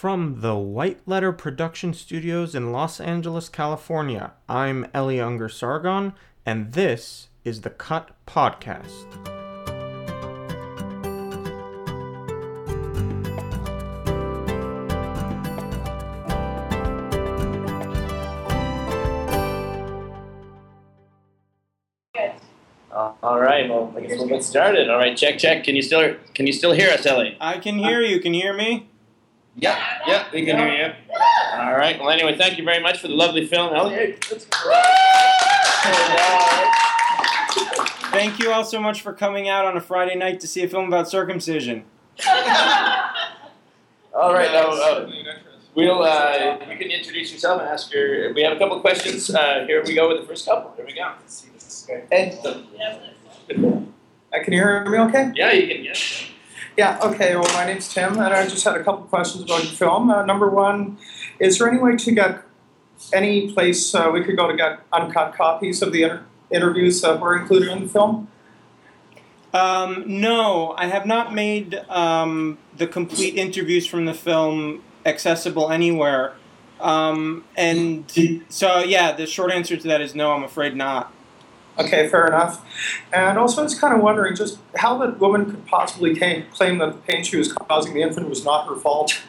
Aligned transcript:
From 0.00 0.40
the 0.40 0.54
White 0.54 1.00
Letter 1.04 1.30
Production 1.30 1.92
Studios 1.92 2.54
in 2.54 2.72
Los 2.72 3.00
Angeles, 3.00 3.50
California, 3.50 4.32
I'm 4.48 4.86
Eli 4.96 5.16
Ungar 5.16 5.50
Sargon, 5.52 6.14
and 6.46 6.72
this 6.72 7.28
is 7.44 7.60
the 7.60 7.68
Cut 7.68 8.12
Podcast. 8.26 9.04
Uh, 22.90 23.12
all 23.22 23.38
right, 23.38 23.68
well, 23.68 23.92
I 23.94 24.00
guess 24.00 24.16
we'll 24.16 24.28
get 24.28 24.42
started. 24.42 24.88
All 24.88 24.96
right, 24.96 25.14
check, 25.14 25.36
check. 25.38 25.64
Can 25.64 25.76
you 25.76 25.82
still 25.82 26.16
can 26.32 26.46
you 26.46 26.54
still 26.54 26.72
hear 26.72 26.88
us, 26.88 27.04
Ellie? 27.04 27.36
I 27.38 27.58
can 27.58 27.78
hear 27.78 28.00
you. 28.00 28.18
Can 28.18 28.32
you 28.32 28.40
hear 28.40 28.56
me? 28.56 28.89
Yeah, 29.56 29.78
yeah, 30.06 30.26
we 30.32 30.44
can 30.46 30.56
hear 30.58 30.68
you. 30.86 30.92
All 31.54 31.76
right. 31.76 31.98
Well, 31.98 32.10
anyway, 32.10 32.36
thank 32.38 32.56
you 32.56 32.64
very 32.64 32.80
much 32.82 33.00
for 33.00 33.08
the 33.08 33.14
lovely 33.14 33.46
film, 33.46 33.74
Eli. 33.74 34.12
Thank 38.12 38.38
you 38.38 38.52
all 38.52 38.64
so 38.64 38.80
much 38.80 39.02
for 39.02 39.12
coming 39.12 39.48
out 39.48 39.64
on 39.64 39.76
a 39.76 39.80
Friday 39.80 40.14
night 40.16 40.40
to 40.40 40.46
see 40.48 40.62
a 40.62 40.68
film 40.68 40.86
about 40.86 41.08
circumcision. 41.08 41.84
All 44.12 44.32
right, 44.34 44.50
now, 44.52 44.68
uh, 44.70 45.08
we'll 45.74 46.02
uh, 46.02 46.58
you 46.68 46.76
can 46.76 46.90
introduce 46.90 47.32
yourself 47.32 47.60
and 47.60 47.70
ask 47.70 47.92
your. 47.92 48.32
We 48.34 48.42
have 48.42 48.52
a 48.52 48.58
couple 48.58 48.76
of 48.76 48.82
questions. 48.82 49.30
Uh, 49.30 49.64
here 49.66 49.82
we 49.86 49.94
go 49.94 50.08
with 50.08 50.20
the 50.20 50.26
first 50.26 50.46
couple. 50.46 50.72
Here 50.76 50.84
we 50.84 50.92
go. 50.94 51.12
Hey, 52.10 52.36
uh, 52.44 52.54
can 53.48 54.52
you 54.52 54.58
hear 54.58 54.84
me 54.84 54.98
okay? 54.98 55.32
Yeah, 55.34 55.52
you 55.52 55.68
can. 55.68 55.84
Yeah. 55.84 55.94
Yeah, 56.76 56.98
okay, 57.02 57.34
well, 57.34 57.48
my 57.54 57.66
name's 57.66 57.92
Tim, 57.92 58.12
and 58.12 58.32
I 58.32 58.46
just 58.46 58.64
had 58.64 58.76
a 58.76 58.84
couple 58.84 59.02
questions 59.04 59.44
about 59.44 59.64
your 59.64 59.72
film. 59.72 60.08
Uh, 60.08 60.24
number 60.24 60.48
one, 60.48 60.98
is 61.38 61.58
there 61.58 61.68
any 61.68 61.78
way 61.78 61.96
to 61.96 62.12
get 62.12 62.42
any 63.12 63.52
place 63.52 63.94
uh, 63.94 64.10
we 64.12 64.22
could 64.22 64.36
go 64.36 64.46
to 64.46 64.56
get 64.56 64.80
uncut 64.92 65.34
copies 65.34 65.82
of 65.82 65.92
the 65.92 66.04
inter- 66.04 66.24
interviews 66.50 67.00
that 67.02 67.20
were 67.20 67.36
included 67.36 67.68
in 67.68 67.82
the 67.82 67.88
film? 67.88 68.28
Um, 69.52 70.04
no, 70.06 70.74
I 70.76 70.86
have 70.86 71.06
not 71.06 71.34
made 71.34 71.74
um, 71.88 72.58
the 72.76 72.86
complete 72.86 73.34
interviews 73.34 73.86
from 73.86 74.04
the 74.04 74.14
film 74.14 74.82
accessible 75.04 75.70
anywhere. 75.70 76.34
Um, 76.78 77.44
and 77.56 78.10
so, 78.48 78.78
yeah, 78.78 79.12
the 79.12 79.26
short 79.26 79.50
answer 79.50 79.76
to 79.76 79.88
that 79.88 80.00
is 80.00 80.14
no, 80.14 80.32
I'm 80.32 80.44
afraid 80.44 80.76
not. 80.76 81.12
Okay, 81.78 82.08
fair 82.08 82.26
enough. 82.26 82.64
And 83.12 83.38
also, 83.38 83.62
I 83.62 83.64
was 83.64 83.78
kind 83.78 83.94
of 83.94 84.00
wondering 84.00 84.36
just 84.36 84.58
how 84.76 84.98
that 84.98 85.18
woman 85.18 85.46
could 85.46 85.66
possibly 85.66 86.14
claim, 86.14 86.78
that 86.78 86.92
the 86.92 86.98
pain 87.06 87.22
she 87.22 87.36
was 87.36 87.52
causing 87.52 87.94
the 87.94 88.02
infant 88.02 88.28
was 88.28 88.44
not 88.44 88.66
her 88.68 88.76
fault. 88.76 89.20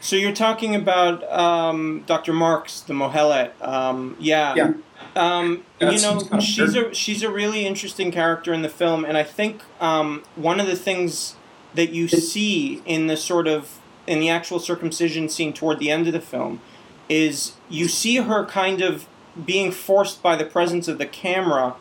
So 0.00 0.16
you're 0.16 0.32
talking 0.32 0.74
about 0.74 1.30
um, 1.30 2.04
Dr. 2.06 2.32
Marks, 2.32 2.80
the 2.80 2.94
Mohelet. 2.94 3.50
Um, 3.60 4.16
yeah. 4.18 4.54
Yeah. 4.54 4.72
Um, 5.16 5.64
you 5.80 6.00
know, 6.00 6.20
kind 6.20 6.34
of 6.34 6.42
she's 6.42 6.76
a 6.76 6.94
she's 6.94 7.22
a 7.22 7.30
really 7.30 7.66
interesting 7.66 8.12
character 8.12 8.52
in 8.52 8.62
the 8.62 8.68
film, 8.68 9.04
and 9.04 9.16
I 9.16 9.24
think 9.24 9.62
um, 9.80 10.22
one 10.36 10.60
of 10.60 10.66
the 10.66 10.76
things 10.76 11.34
that 11.74 11.90
you 11.90 12.06
see 12.06 12.82
in 12.86 13.08
the 13.08 13.16
sort 13.16 13.48
of 13.48 13.80
in 14.06 14.20
the 14.20 14.28
actual 14.28 14.58
circumcision 14.58 15.28
scene 15.28 15.52
toward 15.52 15.78
the 15.80 15.90
end 15.90 16.06
of 16.06 16.12
the 16.12 16.20
film 16.20 16.60
is 17.08 17.52
you 17.68 17.88
see 17.88 18.16
her 18.16 18.44
kind 18.46 18.80
of 18.80 19.06
being 19.44 19.70
forced 19.70 20.22
by 20.22 20.36
the 20.36 20.44
presence 20.44 20.88
of 20.88 20.98
the 20.98 21.06
camera 21.06 21.76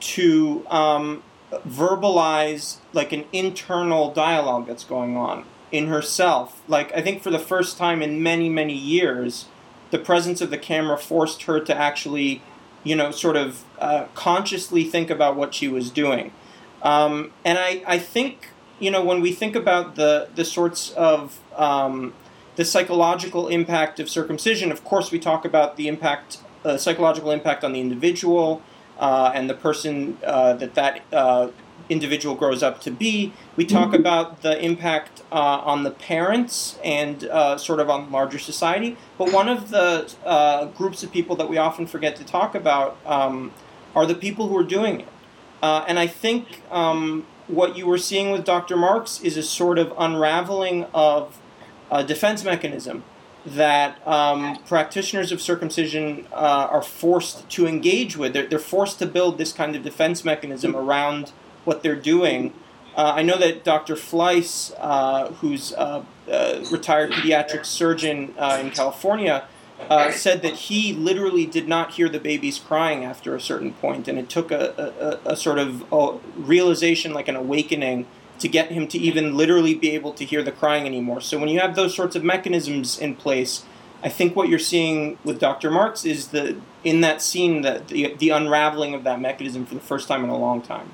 to 0.00 0.66
um, 0.68 1.22
verbalize 1.52 2.78
like 2.92 3.12
an 3.12 3.24
internal 3.32 4.12
dialogue 4.12 4.66
that's 4.66 4.84
going 4.84 5.16
on 5.16 5.44
in 5.72 5.86
herself. 5.86 6.62
Like 6.68 6.92
I 6.96 7.00
think 7.00 7.22
for 7.22 7.30
the 7.30 7.38
first 7.38 7.76
time 7.76 8.02
in 8.02 8.22
many 8.22 8.48
many 8.48 8.74
years, 8.74 9.46
the 9.90 9.98
presence 9.98 10.40
of 10.40 10.50
the 10.50 10.58
camera 10.58 10.96
forced 10.96 11.42
her 11.42 11.60
to 11.60 11.74
actually, 11.74 12.42
you 12.84 12.96
know, 12.96 13.10
sort 13.10 13.36
of 13.36 13.64
uh, 13.78 14.06
consciously 14.14 14.84
think 14.84 15.10
about 15.10 15.36
what 15.36 15.54
she 15.54 15.68
was 15.68 15.90
doing. 15.90 16.32
Um, 16.82 17.32
and 17.44 17.58
I, 17.58 17.82
I 17.86 17.98
think 17.98 18.48
you 18.78 18.90
know 18.90 19.04
when 19.04 19.20
we 19.20 19.32
think 19.32 19.54
about 19.54 19.96
the 19.96 20.28
the 20.34 20.44
sorts 20.44 20.90
of 20.92 21.38
um, 21.56 22.14
the 22.56 22.64
psychological 22.64 23.48
impact 23.48 24.00
of 24.00 24.08
circumcision, 24.08 24.72
of 24.72 24.84
course 24.84 25.10
we 25.10 25.18
talk 25.18 25.44
about 25.44 25.76
the 25.76 25.88
impact, 25.88 26.38
uh, 26.64 26.76
psychological 26.76 27.30
impact 27.30 27.64
on 27.64 27.72
the 27.72 27.80
individual 27.80 28.62
uh, 28.98 29.32
and 29.34 29.48
the 29.48 29.54
person 29.54 30.18
uh, 30.24 30.54
that 30.54 30.74
that 30.74 31.02
uh, 31.12 31.48
individual 31.88 32.34
grows 32.34 32.62
up 32.62 32.80
to 32.82 32.90
be. 32.90 33.32
We 33.56 33.66
talk 33.66 33.92
about 33.92 34.42
the 34.42 34.62
impact 34.64 35.22
uh, 35.32 35.34
on 35.34 35.82
the 35.82 35.90
parents 35.90 36.78
and 36.84 37.24
uh, 37.24 37.58
sort 37.58 37.80
of 37.80 37.90
on 37.90 38.10
larger 38.12 38.38
society. 38.38 38.96
But 39.18 39.32
one 39.32 39.48
of 39.48 39.70
the 39.70 40.14
uh, 40.24 40.66
groups 40.66 41.02
of 41.02 41.12
people 41.12 41.36
that 41.36 41.48
we 41.48 41.58
often 41.58 41.86
forget 41.86 42.16
to 42.16 42.24
talk 42.24 42.54
about 42.54 42.96
um, 43.04 43.52
are 43.94 44.06
the 44.06 44.14
people 44.14 44.48
who 44.48 44.56
are 44.56 44.64
doing 44.64 45.00
it. 45.00 45.08
Uh, 45.62 45.84
and 45.88 45.98
I 45.98 46.06
think 46.06 46.62
um, 46.70 47.26
what 47.48 47.76
you 47.76 47.86
were 47.86 47.98
seeing 47.98 48.30
with 48.30 48.44
Dr. 48.44 48.76
Marks 48.76 49.20
is 49.20 49.36
a 49.36 49.42
sort 49.42 49.78
of 49.78 49.92
unraveling 49.98 50.84
of 50.94 51.38
a 51.90 52.04
defense 52.04 52.44
mechanism 52.44 53.02
that 53.46 54.06
um, 54.06 54.58
practitioners 54.66 55.32
of 55.32 55.40
circumcision 55.40 56.26
uh, 56.32 56.68
are 56.70 56.82
forced 56.82 57.48
to 57.50 57.66
engage 57.66 58.16
with. 58.16 58.32
They're, 58.32 58.46
they're 58.46 58.58
forced 58.58 58.98
to 58.98 59.06
build 59.06 59.38
this 59.38 59.52
kind 59.52 59.74
of 59.74 59.82
defense 59.82 60.24
mechanism 60.24 60.76
around 60.76 61.32
what 61.64 61.82
they're 61.82 61.96
doing. 61.96 62.52
Uh, 62.96 63.12
I 63.16 63.22
know 63.22 63.38
that 63.38 63.64
Dr. 63.64 63.94
Fleiss, 63.94 64.74
uh, 64.78 65.32
who's 65.34 65.72
a, 65.72 66.04
retired 66.70 67.12
pediatric 67.12 67.64
surgeon 67.64 68.34
uh, 68.38 68.58
in 68.60 68.70
California, 68.70 69.44
uh, 69.88 70.10
said 70.10 70.42
that 70.42 70.54
he 70.54 70.92
literally 70.92 71.46
did 71.46 71.66
not 71.66 71.92
hear 71.92 72.08
the 72.08 72.20
babies 72.20 72.58
crying 72.58 73.04
after 73.04 73.34
a 73.34 73.40
certain 73.40 73.72
point, 73.72 74.06
and 74.08 74.18
it 74.18 74.28
took 74.28 74.50
a, 74.50 75.20
a, 75.24 75.30
a 75.30 75.36
sort 75.36 75.58
of 75.58 75.84
a 75.92 76.18
realization, 76.36 77.14
like 77.14 77.28
an 77.28 77.36
awakening, 77.36 78.06
to 78.40 78.48
get 78.48 78.72
him 78.72 78.88
to 78.88 78.98
even 78.98 79.36
literally 79.36 79.74
be 79.74 79.90
able 79.90 80.12
to 80.14 80.24
hear 80.24 80.42
the 80.42 80.52
crying 80.52 80.86
anymore. 80.86 81.20
So 81.20 81.38
when 81.38 81.48
you 81.48 81.60
have 81.60 81.76
those 81.76 81.94
sorts 81.94 82.16
of 82.16 82.24
mechanisms 82.24 82.98
in 82.98 83.14
place, 83.14 83.64
I 84.02 84.08
think 84.08 84.34
what 84.34 84.48
you're 84.48 84.58
seeing 84.58 85.18
with 85.24 85.38
Dr. 85.38 85.70
Marks 85.70 86.04
is 86.04 86.28
the 86.28 86.56
in 86.82 87.02
that 87.02 87.20
scene 87.20 87.60
that 87.62 87.88
the, 87.88 88.14
the 88.18 88.30
unraveling 88.30 88.94
of 88.94 89.04
that 89.04 89.20
mechanism 89.20 89.66
for 89.66 89.74
the 89.74 89.80
first 89.80 90.08
time 90.08 90.24
in 90.24 90.30
a 90.30 90.38
long 90.38 90.62
time. 90.62 90.90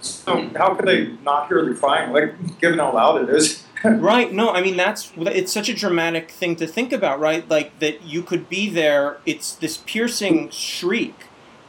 So, 0.00 0.48
how 0.56 0.74
could 0.74 0.86
they 0.86 1.08
not 1.22 1.48
hear 1.48 1.62
the 1.62 1.74
crying, 1.74 2.10
like, 2.14 2.58
given 2.58 2.78
how 2.78 2.94
loud 2.94 3.22
it 3.22 3.28
is? 3.28 3.66
right 3.84 4.32
no 4.32 4.50
i 4.50 4.60
mean 4.60 4.76
that's 4.76 5.10
it's 5.16 5.50
such 5.50 5.68
a 5.68 5.74
dramatic 5.74 6.30
thing 6.30 6.54
to 6.54 6.66
think 6.66 6.92
about 6.92 7.18
right 7.18 7.48
like 7.48 7.78
that 7.78 8.02
you 8.02 8.22
could 8.22 8.46
be 8.48 8.68
there 8.68 9.16
it's 9.24 9.54
this 9.54 9.78
piercing 9.78 10.50
shriek 10.50 11.14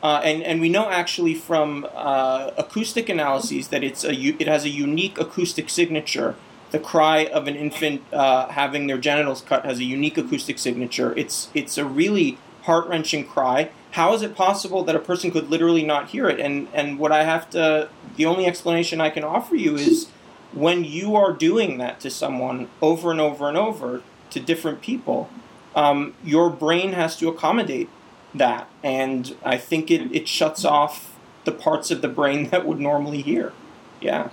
uh, 0.04 0.22
and 0.24 0.42
and 0.44 0.62
we 0.62 0.70
know 0.70 0.90
actually 0.90 1.34
from 1.34 1.88
uh, 1.94 2.52
acoustic 2.58 3.10
analyses 3.10 3.68
that 3.70 3.84
it's 3.84 4.04
a 4.04 4.14
it 4.14 4.48
has 4.48 4.66
a 4.66 4.70
unique 4.70 5.20
acoustic 5.20 5.70
signature. 5.70 6.36
The 6.72 6.80
cry 6.80 7.26
of 7.26 7.48
an 7.48 7.56
infant 7.56 8.02
uh, 8.14 8.48
having 8.48 8.88
their 8.88 8.98
genitals 8.98 9.42
cut 9.42 9.66
has 9.66 9.80
a 9.80 9.84
unique 9.84 10.18
acoustic 10.18 10.58
signature. 10.58 11.14
It's 11.18 11.50
it's 11.54 11.78
a 11.78 11.86
really 11.86 12.38
heart-wrenching 12.64 13.28
cry. 13.28 13.72
How 13.92 14.14
is 14.14 14.22
it 14.22 14.36
possible 14.36 14.84
that 14.84 14.96
a 14.96 15.00
person 15.00 15.32
could 15.32 15.50
literally 15.50 15.84
not 15.84 16.10
hear 16.10 16.30
it? 16.30 16.40
And 16.40 16.68
and 16.74 16.98
what 16.98 17.12
i 17.12 17.24
have 17.24 17.50
to 17.52 17.90
the 18.16 18.26
only 18.26 18.46
explanation 18.46 19.02
i 19.02 19.10
can 19.10 19.24
offer 19.24 19.56
you 19.56 19.76
is 19.76 20.08
when 20.54 20.84
you 20.84 21.16
are 21.16 21.32
doing 21.32 21.78
that 21.78 22.00
to 22.02 22.10
someone 22.10 22.68
over 22.82 23.12
and 23.12 23.22
over 23.22 23.48
and 23.48 23.58
over 23.58 24.02
to 24.32 24.40
different 24.40 24.82
people, 24.82 25.30
um, 25.76 26.14
your 26.24 26.50
brain 26.50 26.94
has 26.94 27.16
to 27.18 27.30
accommodate 27.30 27.90
that. 28.34 28.68
And 28.84 29.36
I 29.44 29.58
think 29.58 29.92
it, 29.92 30.14
it 30.14 30.28
shuts 30.28 30.66
off 30.66 31.18
the 31.44 31.52
parts 31.52 31.92
of 31.92 32.02
the 32.02 32.08
brain 32.08 32.50
that 32.52 32.66
would 32.66 32.80
normally 32.80 33.22
hear. 33.22 33.54
Yeah. 34.00 34.30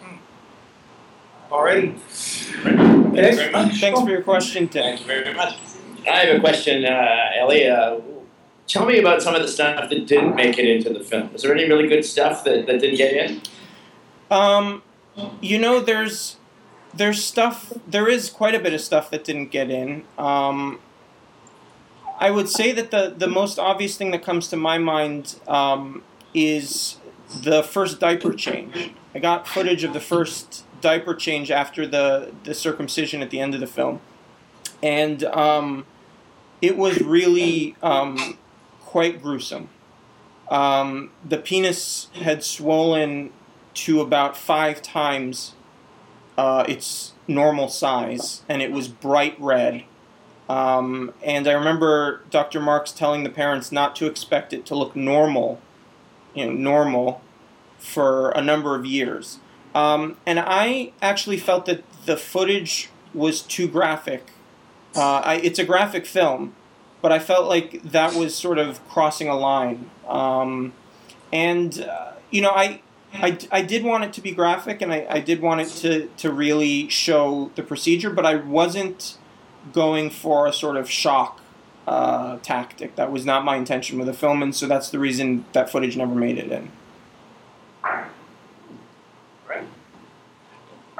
All 1.50 1.64
right. 1.64 1.98
Thanks 2.00 2.50
very 2.52 3.50
much. 3.50 3.80
Thanks 3.80 4.00
for 4.00 4.10
your 4.10 4.22
question, 4.22 4.68
Tim. 4.68 4.82
Thank 4.82 5.00
you 5.00 5.06
very 5.06 5.34
much. 5.34 5.56
I 6.06 6.24
have 6.24 6.36
a 6.36 6.40
question, 6.40 6.84
uh, 6.84 7.30
Eli. 7.38 7.64
Uh, 7.64 8.00
tell 8.66 8.84
me 8.84 8.98
about 8.98 9.22
some 9.22 9.34
of 9.34 9.42
the 9.42 9.48
stuff 9.48 9.88
that 9.88 10.06
didn't 10.06 10.34
make 10.36 10.58
it 10.58 10.68
into 10.68 10.90
the 10.90 11.02
film. 11.02 11.32
Was 11.32 11.42
there 11.42 11.54
any 11.54 11.64
really 11.66 11.88
good 11.88 12.04
stuff 12.04 12.44
that, 12.44 12.66
that 12.66 12.80
didn't 12.80 12.96
get 12.96 13.14
in? 13.14 13.42
Um, 14.30 14.82
you 15.40 15.58
know, 15.58 15.80
there's 15.80 16.36
there's 16.94 17.24
stuff. 17.24 17.72
There 17.86 18.08
is 18.08 18.30
quite 18.30 18.54
a 18.54 18.58
bit 18.58 18.74
of 18.74 18.80
stuff 18.80 19.10
that 19.10 19.24
didn't 19.24 19.48
get 19.50 19.70
in. 19.70 20.04
Um, 20.16 20.80
I 22.18 22.30
would 22.30 22.48
say 22.48 22.72
that 22.72 22.90
the 22.90 23.14
the 23.16 23.28
most 23.28 23.58
obvious 23.58 23.96
thing 23.96 24.10
that 24.10 24.22
comes 24.22 24.48
to 24.48 24.56
my 24.56 24.78
mind 24.78 25.38
um, 25.46 26.02
is 26.34 26.96
the 27.42 27.62
first 27.62 28.00
diaper 28.00 28.32
change. 28.32 28.92
I 29.14 29.20
got 29.20 29.46
footage 29.46 29.84
of 29.84 29.92
the 29.92 30.00
first 30.00 30.64
diaper 30.80 31.14
change 31.14 31.50
after 31.50 31.86
the 31.86 32.32
the 32.44 32.54
circumcision 32.54 33.22
at 33.22 33.30
the 33.30 33.40
end 33.40 33.54
of 33.54 33.60
the 33.60 33.66
film, 33.66 34.00
and 34.82 35.24
um, 35.24 35.86
it 36.60 36.76
was 36.76 37.00
really 37.00 37.76
um, 37.82 38.36
quite 38.80 39.22
gruesome. 39.22 39.68
Um, 40.50 41.10
the 41.24 41.38
penis 41.38 42.08
had 42.14 42.42
swollen 42.42 43.30
to 43.74 44.00
about 44.00 44.36
five 44.36 44.82
times 44.82 45.54
uh, 46.36 46.64
its 46.66 47.12
normal 47.28 47.68
size, 47.68 48.42
and 48.48 48.62
it 48.62 48.72
was 48.72 48.88
bright 48.88 49.38
red. 49.38 49.84
Um, 50.48 51.12
and 51.22 51.46
I 51.46 51.52
remember 51.52 52.22
Dr. 52.30 52.60
Marks 52.60 52.92
telling 52.92 53.22
the 53.22 53.30
parents 53.30 53.70
not 53.70 53.94
to 53.96 54.06
expect 54.06 54.52
it 54.52 54.64
to 54.66 54.74
look 54.74 54.96
normal, 54.96 55.60
you 56.34 56.46
know, 56.46 56.52
normal, 56.52 57.22
for 57.78 58.30
a 58.30 58.40
number 58.40 58.74
of 58.74 58.86
years. 58.86 59.38
Um, 59.74 60.16
and 60.26 60.40
I 60.40 60.92
actually 61.02 61.36
felt 61.36 61.66
that 61.66 61.84
the 62.06 62.16
footage 62.16 62.88
was 63.12 63.42
too 63.42 63.68
graphic. 63.68 64.26
Uh, 64.96 65.20
I, 65.24 65.34
it's 65.36 65.58
a 65.58 65.64
graphic 65.64 66.06
film, 66.06 66.54
but 67.02 67.12
I 67.12 67.18
felt 67.18 67.46
like 67.46 67.82
that 67.82 68.14
was 68.14 68.34
sort 68.34 68.58
of 68.58 68.86
crossing 68.88 69.28
a 69.28 69.36
line. 69.36 69.90
Um, 70.06 70.72
and 71.32 71.80
uh, 71.80 72.12
you 72.30 72.40
know, 72.40 72.50
I, 72.50 72.80
I, 73.12 73.38
I 73.52 73.62
did 73.62 73.84
want 73.84 74.04
it 74.04 74.12
to 74.14 74.20
be 74.20 74.32
graphic, 74.32 74.80
and 74.80 74.92
I, 74.92 75.06
I 75.08 75.20
did 75.20 75.40
want 75.40 75.60
it 75.60 75.68
to 75.82 76.08
to 76.16 76.32
really 76.32 76.88
show 76.88 77.50
the 77.54 77.62
procedure, 77.62 78.10
but 78.10 78.24
I 78.24 78.36
wasn't 78.36 79.18
going 79.72 80.10
for 80.10 80.46
a 80.46 80.52
sort 80.52 80.76
of 80.76 80.90
shock 80.90 81.40
uh, 81.86 82.38
tactic. 82.42 82.96
That 82.96 83.10
was 83.10 83.24
not 83.24 83.44
my 83.44 83.56
intention 83.56 83.98
with 83.98 84.06
the 84.06 84.12
film, 84.12 84.42
and 84.42 84.54
so 84.54 84.66
that's 84.66 84.90
the 84.90 84.98
reason 84.98 85.44
that 85.52 85.70
footage 85.70 85.96
never 85.96 86.14
made 86.14 86.38
it 86.38 86.52
in. 86.52 86.70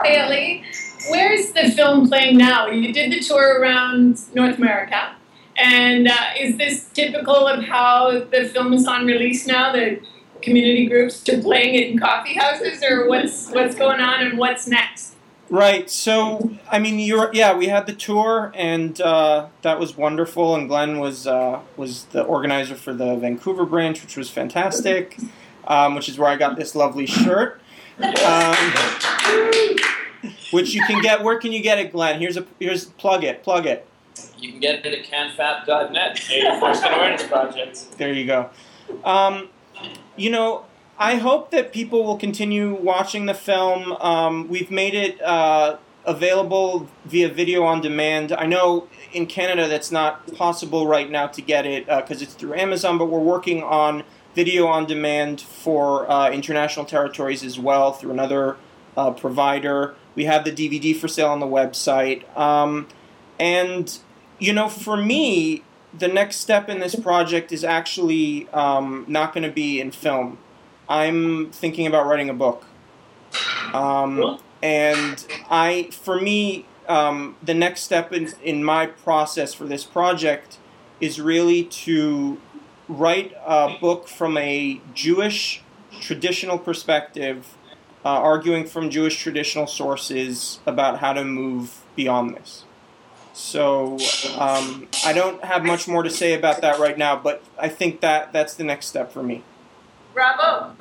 Eli, 0.06 0.62
where's 1.10 1.52
the 1.52 1.70
film 1.72 2.08
playing 2.08 2.38
now? 2.38 2.69
You 2.69 2.93
did 2.93 3.12
the 3.12 3.20
tour 3.20 3.60
around 3.60 4.19
North 4.34 4.56
America, 4.56 5.14
and 5.56 6.08
uh, 6.08 6.14
is 6.38 6.56
this 6.56 6.88
typical 6.94 7.46
of 7.46 7.64
how 7.64 8.20
the 8.20 8.49
film 8.49 8.72
is 8.72 8.87
on 8.87 9.06
release 9.06 9.46
now? 9.46 9.72
The 9.72 10.00
community 10.40 10.87
groups 10.87 11.28
are 11.28 11.43
playing 11.43 11.75
it 11.75 11.90
in 11.90 11.99
coffee 11.99 12.34
houses, 12.34 12.82
or 12.82 13.08
what's 13.08 13.50
what's 13.50 13.75
going 13.75 14.00
on 14.00 14.25
and 14.25 14.38
what's 14.38 14.66
next? 14.66 15.16
Right. 15.50 15.88
So, 15.88 16.50
I 16.70 16.78
mean, 16.78 16.98
you're 16.98 17.30
yeah. 17.32 17.56
We 17.56 17.68
had 17.68 17.86
the 17.86 17.94
tour, 17.94 18.52
and 18.54 19.00
uh, 19.00 19.46
that 19.62 19.80
was 19.80 19.96
wonderful. 19.96 20.54
And 20.54 20.68
Glenn 20.68 20.98
was 20.98 21.26
uh, 21.26 21.60
was 21.76 22.04
the 22.06 22.22
organizer 22.22 22.74
for 22.74 22.92
the 22.92 23.16
Vancouver 23.16 23.64
branch, 23.64 24.02
which 24.02 24.16
was 24.16 24.30
fantastic. 24.30 25.18
Um, 25.66 25.94
which 25.94 26.08
is 26.08 26.18
where 26.18 26.30
I 26.30 26.36
got 26.36 26.56
this 26.56 26.74
lovely 26.74 27.06
shirt. 27.06 27.60
Um, 28.00 28.56
which 30.50 30.74
you 30.74 30.82
can 30.82 31.02
get. 31.02 31.22
Where 31.22 31.38
can 31.38 31.52
you 31.52 31.62
get 31.62 31.78
it, 31.78 31.92
Glenn? 31.92 32.20
Here's 32.20 32.36
a 32.36 32.46
here's 32.58 32.84
plug 32.84 33.24
it, 33.24 33.42
plug 33.42 33.66
it. 33.66 33.86
You 34.38 34.50
can 34.50 34.60
get 34.60 34.84
it 34.84 34.98
at 34.98 35.04
canfap.net. 35.06 36.18
First 36.60 36.84
Awareness 36.84 37.26
Project. 37.26 37.98
There 37.98 38.12
you 38.12 38.26
go. 38.26 38.50
Um, 39.04 39.48
you 40.16 40.30
know, 40.30 40.64
I 41.00 41.14
hope 41.14 41.52
that 41.52 41.72
people 41.72 42.02
will 42.04 42.16
continue 42.16 42.74
watching 42.74 43.26
the 43.26 43.34
film. 43.34 43.92
Um, 43.92 44.48
we've 44.48 44.70
made 44.70 44.94
it 44.94 45.22
uh, 45.22 45.76
available 46.04 46.88
via 47.04 47.28
video 47.28 47.62
on 47.62 47.80
demand. 47.80 48.32
I 48.32 48.46
know 48.46 48.88
in 49.12 49.26
Canada 49.26 49.68
that's 49.68 49.92
not 49.92 50.34
possible 50.34 50.88
right 50.88 51.08
now 51.08 51.28
to 51.28 51.40
get 51.40 51.66
it 51.66 51.86
because 51.86 52.20
uh, 52.20 52.24
it's 52.24 52.34
through 52.34 52.54
Amazon, 52.54 52.98
but 52.98 53.06
we're 53.06 53.20
working 53.20 53.62
on 53.62 54.02
video 54.34 54.66
on 54.66 54.86
demand 54.86 55.40
for 55.40 56.10
uh, 56.10 56.30
international 56.30 56.84
territories 56.84 57.44
as 57.44 57.60
well 57.60 57.92
through 57.92 58.10
another 58.10 58.56
uh, 58.96 59.12
provider. 59.12 59.94
We 60.16 60.24
have 60.24 60.44
the 60.44 60.50
DVD 60.50 60.96
for 60.96 61.06
sale 61.06 61.28
on 61.28 61.38
the 61.38 61.46
website. 61.46 62.36
Um, 62.36 62.88
and, 63.38 63.96
you 64.40 64.52
know, 64.52 64.68
for 64.68 64.96
me, 64.96 65.62
the 65.96 66.08
next 66.08 66.36
step 66.36 66.68
in 66.68 66.80
this 66.80 66.96
project 66.96 67.52
is 67.52 67.62
actually 67.62 68.48
um, 68.48 69.04
not 69.06 69.32
going 69.32 69.44
to 69.44 69.52
be 69.52 69.80
in 69.80 69.92
film. 69.92 70.38
I'm 70.88 71.50
thinking 71.50 71.87
about 71.87 72.06
writing 72.06 72.31
a 72.31 72.35
book. 72.35 72.64
Um, 73.73 74.38
and 74.62 75.25
I, 75.50 75.90
for 75.93 76.20
me, 76.20 76.67
um, 76.88 77.37
the 77.43 77.55
next 77.55 77.82
step 77.82 78.12
in, 78.12 78.32
in 78.43 78.64
my 78.64 78.87
process 78.87 79.52
for 79.52 79.64
this 79.64 79.85
project 79.85 80.58
is 81.00 81.20
really 81.20 81.64
to 81.64 82.40
write 82.88 83.37
a 83.46 83.76
book 83.81 84.08
from 84.08 84.37
a 84.38 84.81
Jewish 84.94 85.62
traditional 86.00 86.58
perspective, 86.58 87.56
uh, 88.05 88.08
arguing 88.08 88.67
from 88.67 88.88
Jewish 88.88 89.23
traditional 89.23 89.67
sources 89.67 90.61
about 90.67 90.99
how 91.00 91.12
to 91.12 91.25
move 91.25 91.82
beyond 91.94 92.34
this. 92.34 92.64
So 93.34 93.99
um, 94.37 94.88
I 95.05 95.12
don't 95.12 95.44
have 95.44 95.64
much 95.64 95.87
more 95.87 96.02
to 96.02 96.11
say 96.11 96.32
about 96.32 96.62
that 96.62 96.81
right 96.81 96.99
now, 96.99 97.17
but 97.17 97.43
I 97.58 97.69
think 97.69 98.00
that 98.00 98.32
that's 98.32 98.55
the 98.55 98.64
next 98.64 98.87
step 98.87 99.12
for 99.12 99.23
me. 99.23 99.44
Bravo. 100.19 100.75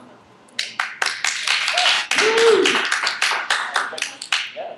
Yeah. 4.56 4.78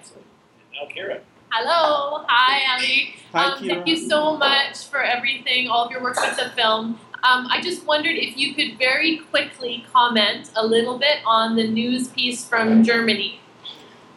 Now 0.73 0.87
Kira. 0.93 1.21
Hello. 1.49 2.25
Hi, 2.27 2.75
Ali. 2.75 3.15
Hi, 3.31 3.53
um, 3.53 3.65
thank 3.65 3.87
you 3.87 3.95
so 3.95 4.35
much 4.35 4.83
for 4.87 5.01
everything, 5.01 5.69
all 5.69 5.85
of 5.85 5.91
your 5.91 6.03
work 6.03 6.19
with 6.19 6.35
the 6.35 6.49
film. 6.57 6.99
Um, 7.23 7.47
I 7.49 7.61
just 7.63 7.85
wondered 7.85 8.17
if 8.17 8.35
you 8.35 8.53
could 8.53 8.77
very 8.77 9.19
quickly 9.31 9.85
comment 9.93 10.51
a 10.57 10.67
little 10.67 10.99
bit 10.99 11.19
on 11.25 11.55
the 11.55 11.65
news 11.65 12.09
piece 12.09 12.45
from 12.45 12.83
Germany. 12.83 13.39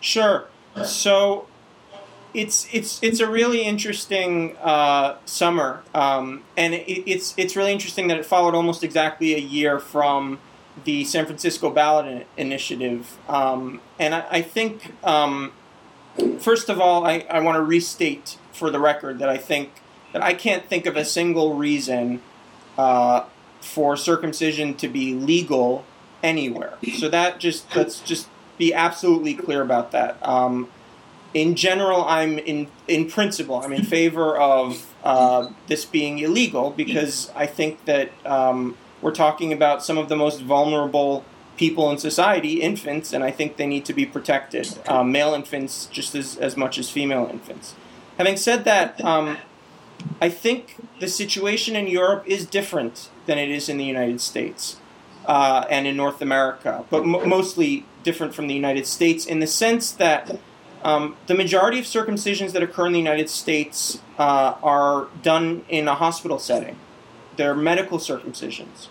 Sure. 0.00 0.48
So 0.84 1.46
it's 2.34 2.66
it's 2.72 3.02
it's 3.02 3.20
a 3.20 3.28
really 3.28 3.62
interesting 3.62 4.56
uh, 4.58 5.16
summer, 5.24 5.82
um, 5.94 6.42
and 6.56 6.74
it, 6.74 7.10
it's 7.10 7.34
it's 7.36 7.56
really 7.56 7.72
interesting 7.72 8.08
that 8.08 8.16
it 8.16 8.26
followed 8.26 8.54
almost 8.54 8.82
exactly 8.82 9.34
a 9.34 9.38
year 9.38 9.78
from 9.78 10.38
the 10.84 11.04
San 11.04 11.26
Francisco 11.26 11.70
ballot 11.70 12.26
initiative, 12.36 13.18
um, 13.28 13.80
and 13.98 14.14
I, 14.14 14.24
I 14.30 14.42
think 14.42 14.92
um, 15.04 15.52
first 16.38 16.68
of 16.68 16.80
all 16.80 17.06
I, 17.06 17.26
I 17.30 17.40
want 17.40 17.56
to 17.56 17.62
restate 17.62 18.38
for 18.52 18.70
the 18.70 18.80
record 18.80 19.18
that 19.18 19.28
I 19.28 19.36
think 19.36 19.70
that 20.12 20.22
I 20.22 20.34
can't 20.34 20.64
think 20.64 20.86
of 20.86 20.96
a 20.96 21.04
single 21.04 21.54
reason 21.54 22.22
uh, 22.78 23.24
for 23.60 23.96
circumcision 23.96 24.74
to 24.74 24.88
be 24.88 25.14
legal 25.14 25.84
anywhere. 26.22 26.74
So 26.98 27.08
that 27.08 27.38
just 27.38 27.74
let's 27.76 28.00
just 28.00 28.28
be 28.58 28.72
absolutely 28.72 29.34
clear 29.34 29.62
about 29.62 29.92
that. 29.92 30.16
Um, 30.26 30.68
in 31.34 31.54
general, 31.54 32.04
I'm 32.04 32.38
in 32.38 32.68
in 32.86 33.08
principle, 33.08 33.56
I'm 33.56 33.72
in 33.72 33.84
favor 33.84 34.36
of 34.36 34.92
uh, 35.02 35.50
this 35.66 35.84
being 35.84 36.18
illegal 36.18 36.70
because 36.70 37.30
I 37.34 37.46
think 37.46 37.84
that 37.86 38.10
um, 38.26 38.76
we're 39.00 39.14
talking 39.14 39.52
about 39.52 39.84
some 39.84 39.98
of 39.98 40.08
the 40.08 40.16
most 40.16 40.42
vulnerable 40.42 41.24
people 41.56 41.90
in 41.90 41.98
society, 41.98 42.60
infants, 42.60 43.12
and 43.12 43.22
I 43.22 43.30
think 43.30 43.56
they 43.56 43.66
need 43.66 43.84
to 43.86 43.92
be 43.92 44.06
protected. 44.06 44.78
Um, 44.88 45.12
male 45.12 45.34
infants 45.34 45.86
just 45.86 46.14
as, 46.14 46.36
as 46.36 46.56
much 46.56 46.78
as 46.78 46.90
female 46.90 47.28
infants. 47.30 47.74
Having 48.18 48.36
said 48.36 48.64
that, 48.64 49.02
um, 49.04 49.38
I 50.20 50.28
think 50.28 50.76
the 51.00 51.08
situation 51.08 51.76
in 51.76 51.86
Europe 51.86 52.24
is 52.26 52.46
different 52.46 53.10
than 53.26 53.38
it 53.38 53.50
is 53.50 53.68
in 53.68 53.76
the 53.76 53.84
United 53.84 54.20
States 54.20 54.76
uh, 55.26 55.64
and 55.70 55.86
in 55.86 55.96
North 55.96 56.20
America, 56.20 56.84
but 56.90 57.02
m- 57.02 57.28
mostly 57.28 57.84
different 58.02 58.34
from 58.34 58.46
the 58.48 58.54
United 58.54 58.86
States 58.86 59.24
in 59.26 59.40
the 59.40 59.46
sense 59.46 59.92
that 59.92 60.38
um, 60.82 61.16
the 61.26 61.34
majority 61.34 61.78
of 61.78 61.84
circumcisions 61.84 62.52
that 62.52 62.62
occur 62.62 62.86
in 62.86 62.92
the 62.92 62.98
United 62.98 63.28
States 63.28 64.00
uh, 64.18 64.54
are 64.62 65.08
done 65.22 65.64
in 65.68 65.88
a 65.88 65.94
hospital 65.94 66.38
setting. 66.38 66.76
They're 67.36 67.54
medical 67.54 67.98
circumcisions. 67.98 68.88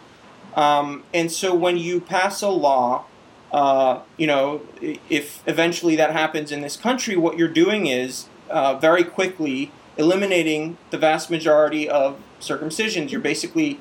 Um, 0.55 1.03
and 1.13 1.31
so 1.31 1.53
when 1.53 1.77
you 1.77 2.01
pass 2.01 2.41
a 2.41 2.50
law, 2.50 3.05
uh, 3.51 4.01
you 4.17 4.27
know, 4.27 4.62
if 5.10 5.43
eventually 5.48 5.95
that 5.98 6.12
happens 6.12 6.51
in 6.51 6.62
this 6.62 6.77
country, 6.77 7.17
what 7.17 7.38
you're 7.38 7.48
doing 7.48 7.88
is 7.88 8.27
uh, 8.50 8.75
very 8.75 9.03
quickly 9.03 9.71
eliminating 9.98 10.77
the 10.89 10.98
vast 10.98 11.29
majority 11.29 11.89
of 11.89 12.19
circumcisions. 12.39 13.12
You're 13.12 13.21
basically 13.21 13.79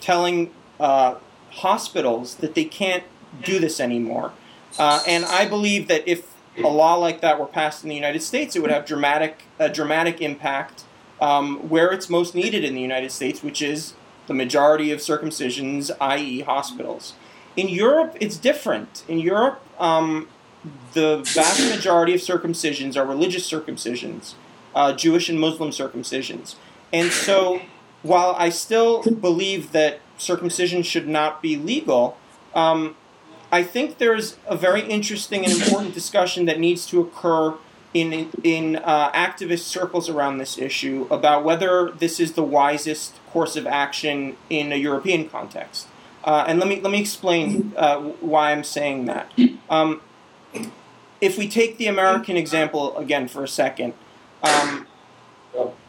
telling 0.00 0.52
uh, 0.78 1.16
hospitals 1.50 2.36
that 2.36 2.54
they 2.54 2.64
can't 2.64 3.04
do 3.42 3.58
this 3.58 3.80
anymore. 3.80 4.32
Uh, 4.78 5.02
and 5.06 5.24
I 5.26 5.46
believe 5.46 5.88
that 5.88 6.06
if 6.08 6.29
a 6.58 6.68
law 6.68 6.94
like 6.94 7.20
that 7.20 7.38
were 7.38 7.46
passed 7.46 7.82
in 7.82 7.88
the 7.88 7.94
United 7.94 8.22
States, 8.22 8.56
it 8.56 8.60
would 8.62 8.70
have 8.70 8.86
dramatic 8.86 9.44
a 9.58 9.68
dramatic 9.68 10.20
impact 10.20 10.84
um, 11.20 11.68
where 11.68 11.90
it's 11.90 12.08
most 12.08 12.34
needed 12.34 12.64
in 12.64 12.74
the 12.74 12.80
United 12.80 13.12
States, 13.12 13.42
which 13.42 13.62
is 13.62 13.94
the 14.26 14.34
majority 14.34 14.90
of 14.92 15.00
circumcisions, 15.00 15.90
i.e., 16.00 16.40
hospitals. 16.40 17.14
In 17.56 17.68
Europe, 17.68 18.16
it's 18.20 18.36
different. 18.36 19.04
In 19.08 19.18
Europe, 19.18 19.60
um, 19.78 20.28
the 20.92 21.18
vast 21.34 21.68
majority 21.74 22.14
of 22.14 22.20
circumcisions 22.20 22.96
are 22.96 23.06
religious 23.06 23.48
circumcisions 23.50 24.34
uh, 24.74 24.92
Jewish 24.92 25.28
and 25.28 25.40
Muslim 25.40 25.70
circumcisions. 25.70 26.54
And 26.92 27.10
so, 27.10 27.60
while 28.02 28.34
I 28.38 28.48
still 28.50 29.02
believe 29.02 29.72
that 29.72 30.00
circumcision 30.16 30.82
should 30.82 31.08
not 31.08 31.42
be 31.42 31.56
legal, 31.56 32.16
um, 32.54 32.96
I 33.52 33.62
think 33.62 33.98
there's 33.98 34.36
a 34.46 34.56
very 34.56 34.82
interesting 34.82 35.44
and 35.44 35.52
important 35.52 35.94
discussion 35.94 36.46
that 36.46 36.60
needs 36.60 36.86
to 36.86 37.00
occur 37.00 37.54
in 37.92 38.30
in 38.44 38.76
uh, 38.76 39.10
activist 39.12 39.64
circles 39.64 40.08
around 40.08 40.38
this 40.38 40.58
issue 40.58 41.08
about 41.10 41.44
whether 41.44 41.90
this 41.90 42.20
is 42.20 42.32
the 42.32 42.42
wisest 42.42 43.14
course 43.30 43.56
of 43.56 43.66
action 43.66 44.36
in 44.48 44.72
a 44.72 44.76
European 44.76 45.28
context. 45.28 45.88
Uh, 46.22 46.44
and 46.46 46.58
let 46.58 46.68
me 46.68 46.80
let 46.80 46.92
me 46.92 47.00
explain 47.00 47.72
uh, 47.76 47.98
why 48.20 48.52
I'm 48.52 48.64
saying 48.64 49.06
that. 49.06 49.32
Um, 49.68 50.00
if 51.20 51.36
we 51.36 51.48
take 51.48 51.78
the 51.78 51.86
American 51.86 52.36
example 52.36 52.96
again 52.96 53.28
for 53.28 53.42
a 53.42 53.48
second, 53.48 53.94
um, 54.42 54.86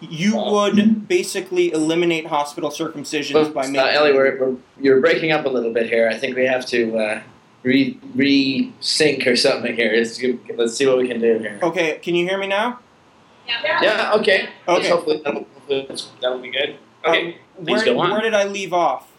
you 0.02 0.36
would 0.36 1.08
basically 1.08 1.72
eliminate 1.72 2.28
hospital 2.28 2.70
circumcisions 2.70 3.54
by 3.54 3.66
uh, 3.66 3.68
making. 3.68 3.96
Eli, 3.96 4.12
we're, 4.12 4.40
we're, 4.40 4.58
you're 4.80 5.00
breaking 5.00 5.32
up 5.32 5.46
a 5.46 5.50
little 5.50 5.72
bit 5.72 5.88
here. 5.88 6.10
I 6.10 6.18
think 6.18 6.36
we 6.36 6.46
have 6.46 6.66
to 6.68 6.98
uh, 6.98 7.22
re 7.64 8.00
re 8.16 8.74
sync 8.80 9.28
or 9.28 9.36
something 9.36 9.76
here. 9.76 9.94
Let's, 9.96 10.22
let's 10.58 10.76
see 10.76 10.88
what 10.88 10.98
we 10.98 11.08
can 11.08 11.20
do 11.20 11.40
here. 11.40 11.60
Okay, 11.62 12.00
can 12.02 12.16
you 12.16 12.28
hear 12.28 12.38
me 12.38 12.48
now? 12.48 12.80
Yeah. 13.48 13.80
Yeah. 13.82 14.14
Okay. 14.16 14.50
Okay. 14.68 14.90
Hopefully 14.90 15.22
that'll, 15.24 15.44
hopefully 15.44 15.88
that'll 16.22 16.40
be 16.40 16.52
good. 16.52 16.78
Okay. 17.06 17.28
Um, 17.28 17.66
please 17.66 17.78
where, 17.78 17.86
go 17.86 18.00
on. 18.00 18.12
where 18.12 18.22
did 18.22 18.34
I 18.34 18.46
leave 18.46 18.74
off? 18.74 19.12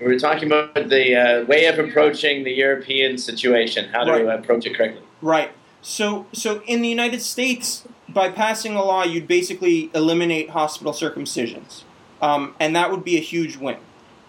We 0.00 0.06
were 0.06 0.18
talking 0.18 0.46
about 0.46 0.74
the 0.74 1.14
uh, 1.14 1.44
way 1.44 1.66
of 1.66 1.78
approaching 1.78 2.44
the 2.44 2.52
European 2.52 3.18
situation, 3.18 3.90
how 3.90 4.04
do 4.04 4.12
Right. 4.12 4.38
approach 4.38 4.64
it 4.64 4.74
correctly. 4.74 5.02
Right. 5.20 5.50
So, 5.82 6.26
so 6.32 6.62
in 6.66 6.80
the 6.80 6.88
United 6.88 7.20
States, 7.20 7.86
by 8.08 8.30
passing 8.30 8.74
a 8.76 8.82
law, 8.82 9.04
you'd 9.04 9.28
basically 9.28 9.90
eliminate 9.94 10.50
hospital 10.50 10.92
circumcisions, 10.92 11.82
um, 12.22 12.54
and 12.58 12.74
that 12.74 12.90
would 12.90 13.04
be 13.04 13.16
a 13.16 13.20
huge 13.20 13.56
win. 13.56 13.76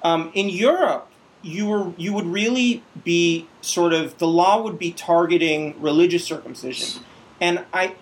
Um, 0.03 0.31
in 0.33 0.49
Europe, 0.49 1.10
you 1.41 1.65
were 1.67 1.93
you 1.98 2.13
would 2.13 2.25
really 2.25 2.83
be 3.03 3.48
sort 3.62 3.93
of 3.93 4.17
the 4.17 4.27
law 4.27 4.62
would 4.62 4.79
be 4.79 4.91
targeting 4.91 5.79
religious 5.81 6.25
circumcision, 6.25 7.03
and 7.39 7.65
I. 7.74 7.95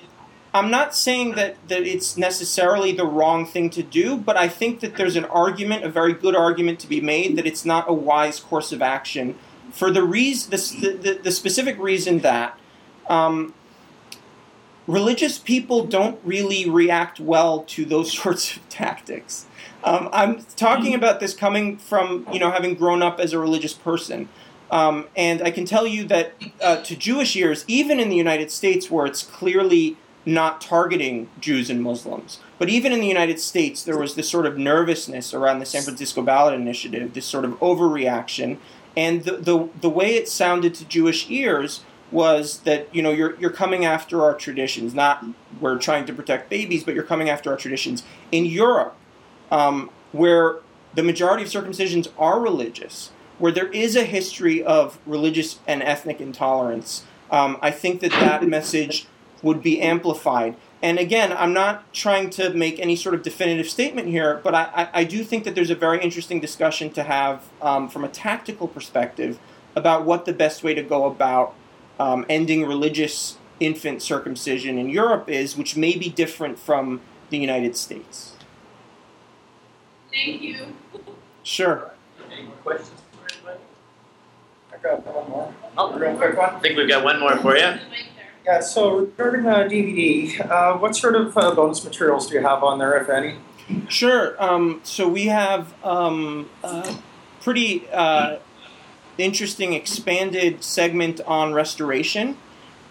I'm 0.52 0.72
not 0.72 0.96
saying 0.96 1.36
that, 1.36 1.58
that 1.68 1.84
it's 1.84 2.18
necessarily 2.18 2.92
the 2.92 3.06
wrong 3.06 3.46
thing 3.46 3.70
to 3.70 3.84
do, 3.84 4.18
but 4.18 4.36
I 4.36 4.48
think 4.48 4.80
that 4.80 4.96
there's 4.96 5.16
an 5.16 5.26
argument, 5.26 5.84
a 5.84 5.90
very 5.90 6.12
good 6.12 6.36
argument 6.36 6.80
to 6.80 6.88
be 6.90 7.00
made, 7.00 7.38
that 7.38 7.46
it's 7.46 7.66
not 7.66 7.88
a 7.88 7.94
wise 7.94 8.40
course 8.40 8.72
of 8.72 8.82
action 8.82 9.38
for 9.72 9.92
the 9.92 10.04
reason, 10.04 10.52
the, 10.52 10.98
the, 11.02 11.14
the 11.24 11.32
specific 11.32 11.78
reason 11.80 12.20
that 12.20 12.58
um, 13.10 13.54
religious 14.90 15.38
people 15.38 15.86
don't 15.86 16.20
really 16.24 16.68
react 16.68 17.20
well 17.20 17.62
to 17.62 17.86
those 17.86 18.12
sorts 18.18 18.58
of 18.58 18.68
tactics. 18.70 19.46
Um, 19.84 20.10
I'm 20.12 20.44
talking 20.58 20.94
about 20.94 21.22
this 21.22 21.34
coming 21.34 21.78
from 21.78 22.28
you 22.34 22.40
know 22.40 22.52
having 22.52 22.74
grown 22.74 23.02
up 23.02 23.20
as 23.20 23.32
a 23.32 23.40
religious 23.40 23.74
person, 23.74 24.28
um, 24.72 25.08
and 25.16 25.42
I 25.42 25.52
can 25.52 25.66
tell 25.66 25.88
you 25.88 26.04
that 26.06 26.34
uh, 26.62 26.82
to 26.82 26.96
Jewish 26.98 27.36
ears, 27.38 27.64
even 27.68 28.00
in 28.00 28.10
the 28.10 28.18
United 28.18 28.52
States, 28.52 28.92
where 28.92 29.06
it's 29.06 29.24
clearly 29.24 29.96
not 30.26 30.60
targeting 30.60 31.30
Jews 31.40 31.70
and 31.70 31.82
Muslims, 31.82 32.40
but 32.58 32.68
even 32.68 32.92
in 32.92 33.00
the 33.00 33.08
United 33.08 33.40
States, 33.40 33.84
there 33.84 33.98
was 33.98 34.16
this 34.16 34.30
sort 34.30 34.46
of 34.46 34.58
nervousness 34.58 35.34
around 35.34 35.60
the 35.60 35.66
San 35.66 35.82
Francisco 35.82 36.22
ballot 36.22 36.54
initiative, 36.56 37.14
this 37.14 37.26
sort 37.26 37.46
of 37.46 37.52
overreaction, 37.62 38.58
and 38.98 39.24
the 39.24 39.38
the, 39.38 39.70
the 39.80 39.90
way 39.90 40.16
it 40.16 40.28
sounded 40.28 40.74
to 40.76 40.86
Jewish 40.86 41.30
ears 41.32 41.86
was 42.12 42.60
that 42.60 42.94
you 42.94 43.02
know 43.02 43.12
you're 43.12 43.40
you're 43.40 43.52
coming 43.52 43.86
after 43.86 44.24
our 44.24 44.34
traditions. 44.34 44.94
Not 44.94 45.26
we're 45.60 45.78
trying 45.78 46.06
to 46.06 46.14
protect 46.14 46.50
babies, 46.50 46.84
but 46.84 46.94
you're 46.96 47.04
coming 47.04 47.30
after 47.30 47.52
our 47.52 47.58
traditions. 47.58 48.04
In 48.32 48.46
Europe, 48.46 48.96
um, 49.52 49.90
where 50.12 50.58
the 50.94 51.04
majority 51.04 51.44
of 51.44 51.50
circumcisions 51.50 52.08
are 52.18 52.40
religious, 52.40 53.12
where 53.38 53.52
there 53.52 53.68
is 53.68 53.96
a 53.96 54.04
history 54.04 54.64
of 54.64 55.00
religious 55.06 55.60
and 55.68 55.84
ethnic 55.84 56.20
intolerance, 56.20 57.04
um, 57.30 57.58
I 57.62 57.72
think 57.72 58.02
that 58.02 58.12
that 58.12 58.48
message 58.48 59.08
would 59.42 59.62
be 59.62 59.82
amplified. 59.82 60.56
And 60.82 60.98
again, 60.98 61.34
I'm 61.34 61.54
not 61.54 61.94
trying 61.94 62.30
to 62.32 62.52
make 62.52 62.80
any 62.80 62.96
sort 62.96 63.14
of 63.14 63.22
definitive 63.22 63.70
statement 63.70 64.08
here, 64.08 64.40
but 64.44 64.56
I, 64.56 64.64
I, 64.74 64.90
I 65.02 65.04
do 65.04 65.24
think 65.24 65.44
that 65.44 65.54
there's 65.54 65.70
a 65.70 65.76
very 65.76 66.02
interesting 66.02 66.40
discussion 66.40 66.90
to 66.92 67.04
have 67.04 67.44
um, 67.62 67.90
from 67.90 68.04
a 68.04 68.08
tactical 68.08 68.68
perspective 68.68 69.40
about 69.76 70.06
what 70.06 70.26
the 70.26 70.34
best 70.34 70.64
way 70.64 70.74
to 70.74 70.82
go 70.82 71.06
about 71.06 71.54
um, 72.00 72.26
ending 72.30 72.66
religious 72.66 73.38
infant 73.60 74.02
circumcision 74.02 74.78
in 74.78 74.90
Europe 74.90 75.30
is, 75.30 75.58
which 75.58 75.76
may 75.76 75.98
be 75.98 76.10
different 76.10 76.58
from 76.58 77.02
the 77.30 77.38
United 77.38 77.76
States. 77.76 78.36
Thank 80.12 80.42
you. 80.42 80.74
Sure. 81.44 81.92
Any 82.32 82.44
more 82.44 82.56
questions 82.58 83.02
for 83.12 83.28
anybody? 83.34 83.60
I 84.74 84.78
got 84.78 85.06
one 85.06 85.30
more. 85.30 85.54
Oh, 85.78 85.98
Real 85.98 86.16
quick 86.16 86.38
one. 86.38 86.56
I 86.56 86.60
think 86.60 86.78
we've 86.78 86.88
got 86.88 87.04
one 87.04 87.20
more 87.20 87.36
for 87.38 87.56
you. 87.56 87.76
Yeah, 88.46 88.62
so 88.62 89.00
regarding 89.00 89.44
the 89.44 89.52
DVD, 89.52 90.50
uh, 90.50 90.78
what 90.78 90.96
sort 90.96 91.16
of 91.16 91.38
uh, 91.38 91.54
bonus 91.54 91.84
materials 91.84 92.28
do 92.28 92.36
you 92.36 92.42
have 92.42 92.64
on 92.64 92.80
there, 92.80 92.98
if 93.00 93.10
any? 93.10 93.36
Sure. 93.88 94.42
Um, 94.42 94.82
so 94.84 95.08
we 95.08 95.26
have 95.26 95.74
um, 95.84 96.50
a 96.64 96.98
pretty 97.42 97.88
uh, 97.92 98.38
interesting 99.20 99.74
expanded 99.74 100.64
segment 100.64 101.22
on 101.28 101.54
restoration. 101.54 102.38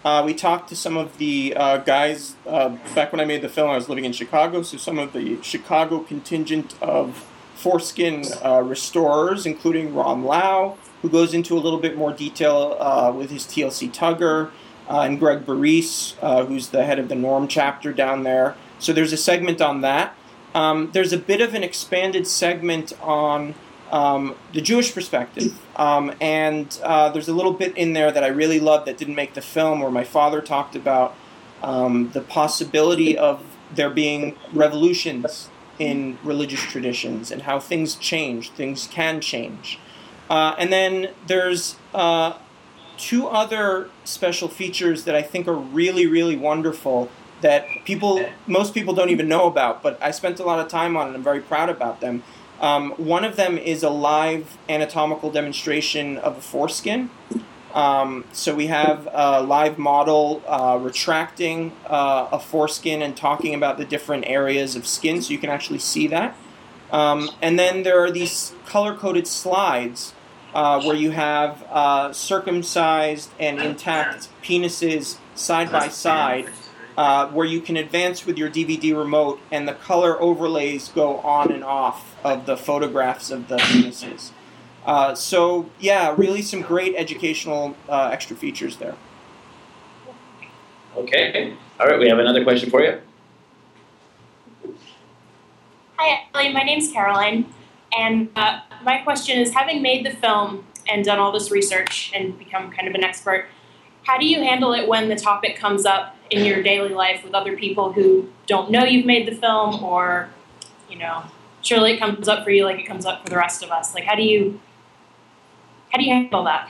Uh, 0.03 0.23
we 0.25 0.33
talked 0.33 0.69
to 0.69 0.75
some 0.75 0.95
of 0.95 1.17
the 1.17 1.53
uh, 1.55 1.77
guys 1.77 2.35
uh, 2.47 2.69
back 2.95 3.11
when 3.11 3.19
I 3.19 3.25
made 3.25 3.41
the 3.41 3.49
film. 3.49 3.69
I 3.69 3.75
was 3.75 3.89
living 3.89 4.05
in 4.05 4.13
Chicago, 4.13 4.61
so 4.61 4.77
some 4.77 4.97
of 4.97 5.11
the 5.11 5.41
Chicago 5.41 5.99
contingent 5.99 6.81
of 6.81 7.25
foreskin 7.55 8.23
uh, 8.43 8.61
restorers, 8.61 9.45
including 9.45 9.93
Ron 9.93 10.23
Low, 10.23 10.77
who 11.01 11.09
goes 11.09 11.33
into 11.33 11.57
a 11.57 11.59
little 11.59 11.79
bit 11.79 11.97
more 11.97 12.13
detail 12.13 12.77
uh, 12.79 13.11
with 13.13 13.29
his 13.29 13.43
TLC 13.43 13.93
Tugger, 13.93 14.51
uh, 14.89 15.01
and 15.01 15.19
Greg 15.19 15.45
Baris, 15.45 16.15
who's 16.47 16.69
the 16.69 16.85
head 16.85 16.97
of 16.97 17.09
the 17.09 17.15
Norm 17.15 17.47
chapter 17.47 17.91
down 17.93 18.23
there. 18.23 18.55
So 18.79 18.93
there's 18.93 19.13
a 19.13 19.17
segment 19.17 19.61
on 19.61 19.81
that. 19.81 20.15
Um, 20.55 20.89
there's 20.93 21.13
a 21.13 21.17
bit 21.17 21.41
of 21.41 21.53
an 21.53 21.63
expanded 21.63 22.25
segment 22.25 22.93
on 23.01 23.53
um, 23.91 24.35
the 24.53 24.61
Jewish 24.61 24.93
perspective, 24.93 25.59
um, 25.75 26.13
and 26.21 26.79
uh, 26.83 27.09
there's 27.09 27.27
a 27.27 27.33
little 27.33 27.53
bit 27.53 27.75
in 27.77 27.93
there 27.93 28.11
that 28.11 28.23
I 28.23 28.27
really 28.27 28.59
loved 28.59 28.87
that 28.87 28.97
didn't 28.97 29.15
make 29.15 29.33
the 29.33 29.41
film, 29.41 29.81
where 29.81 29.91
my 29.91 30.03
father 30.03 30.41
talked 30.41 30.75
about 30.75 31.15
um, 31.63 32.11
the 32.13 32.21
possibility 32.21 33.17
of 33.17 33.43
there 33.73 33.89
being 33.89 34.35
revolutions 34.53 35.49
in 35.77 36.17
religious 36.23 36.61
traditions 36.61 37.31
and 37.31 37.43
how 37.43 37.59
things 37.59 37.95
change, 37.95 38.51
things 38.51 38.87
can 38.87 39.21
change. 39.21 39.79
Uh, 40.29 40.53
and 40.59 40.71
then 40.71 41.09
there's 41.25 41.77
uh, 41.93 42.33
two 42.97 43.27
other 43.27 43.89
special 44.03 44.47
features 44.47 45.05
that 45.05 45.15
I 45.15 45.21
think 45.21 45.47
are 45.47 45.55
really, 45.55 46.05
really 46.05 46.35
wonderful 46.35 47.09
that 47.41 47.65
people, 47.85 48.23
most 48.45 48.73
people 48.73 48.93
don't 48.93 49.09
even 49.09 49.29
know 49.29 49.47
about, 49.47 49.81
but 49.81 49.97
I 50.01 50.11
spent 50.11 50.39
a 50.39 50.43
lot 50.43 50.59
of 50.59 50.67
time 50.67 50.97
on 50.97 51.07
and 51.07 51.15
I'm 51.15 51.23
very 51.23 51.39
proud 51.39 51.69
about 51.69 52.01
them. 52.01 52.21
Um, 52.59 52.91
one 52.91 53.23
of 53.23 53.35
them 53.35 53.57
is 53.57 53.83
a 53.83 53.89
live 53.89 54.57
anatomical 54.67 55.31
demonstration 55.31 56.17
of 56.17 56.37
a 56.37 56.41
foreskin. 56.41 57.09
Um, 57.73 58.25
so 58.33 58.55
we 58.55 58.67
have 58.67 59.07
a 59.11 59.41
live 59.41 59.77
model 59.77 60.41
uh, 60.47 60.79
retracting 60.81 61.71
uh, 61.85 62.27
a 62.31 62.39
foreskin 62.39 63.01
and 63.01 63.15
talking 63.15 63.53
about 63.53 63.77
the 63.77 63.85
different 63.85 64.25
areas 64.27 64.75
of 64.75 64.87
skin, 64.87 65.21
so 65.21 65.31
you 65.31 65.37
can 65.37 65.49
actually 65.49 65.79
see 65.79 66.07
that. 66.07 66.35
Um, 66.91 67.29
and 67.41 67.59
then 67.59 67.83
there 67.83 68.03
are 68.03 68.09
these 68.09 68.53
color 68.65 68.95
coded 68.95 69.27
slides 69.27 70.13
uh, 70.53 70.81
where 70.81 70.95
you 70.95 71.11
have 71.11 71.63
uh, 71.69 72.11
circumcised 72.11 73.29
and 73.39 73.59
intact 73.59 74.29
penises 74.41 75.17
side 75.35 75.71
by 75.71 75.87
side, 75.89 76.49
uh, 76.99 77.27
where 77.29 77.45
you 77.45 77.61
can 77.61 77.77
advance 77.77 78.25
with 78.25 78.37
your 78.37 78.49
DVD 78.49 78.93
remote 78.93 79.39
and 79.53 79.65
the 79.65 79.73
color 79.73 80.21
overlays 80.21 80.89
go 80.89 81.19
on 81.19 81.49
and 81.49 81.63
off 81.63 82.13
of 82.25 82.45
the 82.45 82.57
photographs 82.57 83.31
of 83.31 83.47
the 83.47 83.55
penises. 83.55 84.31
Uh, 84.85 85.15
so, 85.15 85.69
yeah, 85.79 86.13
really 86.17 86.41
some 86.41 86.61
great 86.61 86.93
educational 86.97 87.73
uh, 87.87 88.09
extra 88.11 88.35
features 88.35 88.75
there. 88.75 88.95
Okay. 90.97 91.55
All 91.79 91.87
right, 91.87 91.97
we 91.97 92.09
have 92.09 92.19
another 92.19 92.43
question 92.43 92.69
for 92.69 92.81
you. 92.81 92.99
Hi, 95.95 96.27
Eli. 96.35 96.51
My 96.51 96.63
name's 96.63 96.91
Caroline, 96.91 97.45
and 97.97 98.29
uh, 98.35 98.59
my 98.83 98.97
question 99.03 99.39
is: 99.39 99.53
having 99.53 99.81
made 99.81 100.05
the 100.05 100.11
film 100.11 100.65
and 100.89 101.05
done 101.05 101.19
all 101.19 101.31
this 101.31 101.49
research 101.49 102.11
and 102.13 102.37
become 102.37 102.71
kind 102.71 102.89
of 102.89 102.93
an 102.93 103.05
expert, 103.05 103.45
how 104.03 104.17
do 104.17 104.25
you 104.25 104.41
handle 104.41 104.73
it 104.73 104.87
when 104.87 105.09
the 105.09 105.15
topic 105.15 105.57
comes 105.57 105.85
up 105.85 106.15
in 106.29 106.45
your 106.45 106.61
daily 106.63 106.89
life 106.89 107.23
with 107.23 107.33
other 107.33 107.57
people 107.57 107.93
who 107.93 108.29
don't 108.47 108.71
know 108.71 108.83
you've 108.83 109.05
made 109.05 109.27
the 109.27 109.35
film, 109.35 109.83
or 109.83 110.29
you 110.89 110.97
know, 110.97 111.23
surely 111.61 111.93
it 111.93 111.99
comes 111.99 112.27
up 112.27 112.43
for 112.43 112.51
you 112.51 112.63
like 112.65 112.79
it 112.79 112.85
comes 112.85 113.05
up 113.05 113.23
for 113.23 113.29
the 113.29 113.35
rest 113.35 113.63
of 113.63 113.71
us? 113.71 113.93
Like, 113.93 114.05
how 114.05 114.15
do 114.15 114.23
you 114.23 114.59
how 115.91 115.97
do 115.97 116.05
you 116.05 116.13
handle 116.13 116.43
that? 116.43 116.69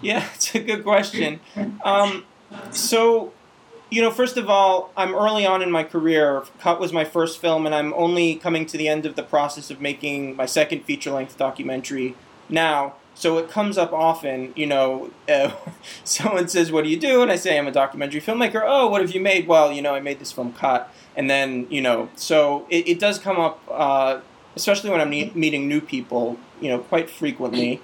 Yeah, 0.00 0.28
it's 0.34 0.54
a 0.54 0.60
good 0.60 0.84
question. 0.84 1.40
Um, 1.84 2.24
so, 2.70 3.32
you 3.90 4.02
know, 4.02 4.10
first 4.10 4.36
of 4.36 4.48
all, 4.48 4.92
I'm 4.96 5.14
early 5.14 5.46
on 5.46 5.62
in 5.62 5.70
my 5.70 5.84
career. 5.84 6.44
Cut 6.58 6.80
was 6.80 6.92
my 6.92 7.04
first 7.04 7.40
film, 7.40 7.66
and 7.66 7.74
I'm 7.74 7.92
only 7.94 8.36
coming 8.36 8.66
to 8.66 8.76
the 8.76 8.88
end 8.88 9.06
of 9.06 9.16
the 9.16 9.22
process 9.22 9.70
of 9.70 9.80
making 9.80 10.36
my 10.36 10.46
second 10.46 10.84
feature 10.84 11.10
length 11.10 11.36
documentary 11.38 12.14
now. 12.48 12.94
So 13.18 13.36
it 13.38 13.50
comes 13.50 13.76
up 13.76 13.92
often, 13.92 14.52
you 14.54 14.66
know, 14.66 15.10
uh, 15.28 15.50
someone 16.04 16.46
says, 16.46 16.70
What 16.70 16.84
do 16.84 16.90
you 16.90 16.98
do? 16.98 17.20
And 17.20 17.32
I 17.32 17.36
say, 17.36 17.58
I'm 17.58 17.66
a 17.66 17.72
documentary 17.72 18.20
filmmaker. 18.20 18.62
Oh, 18.64 18.86
what 18.86 19.00
have 19.00 19.10
you 19.10 19.20
made? 19.20 19.48
Well, 19.48 19.72
you 19.72 19.82
know, 19.82 19.92
I 19.92 19.98
made 19.98 20.20
this 20.20 20.30
film 20.30 20.52
Cut. 20.52 20.94
And 21.16 21.28
then, 21.28 21.66
you 21.68 21.80
know, 21.80 22.10
so 22.14 22.64
it, 22.70 22.86
it 22.86 23.00
does 23.00 23.18
come 23.18 23.40
up, 23.40 23.60
uh, 23.68 24.20
especially 24.54 24.90
when 24.90 25.00
I'm 25.00 25.10
ne- 25.10 25.32
meeting 25.34 25.66
new 25.66 25.80
people, 25.80 26.38
you 26.60 26.68
know, 26.68 26.78
quite 26.78 27.10
frequently. 27.10 27.82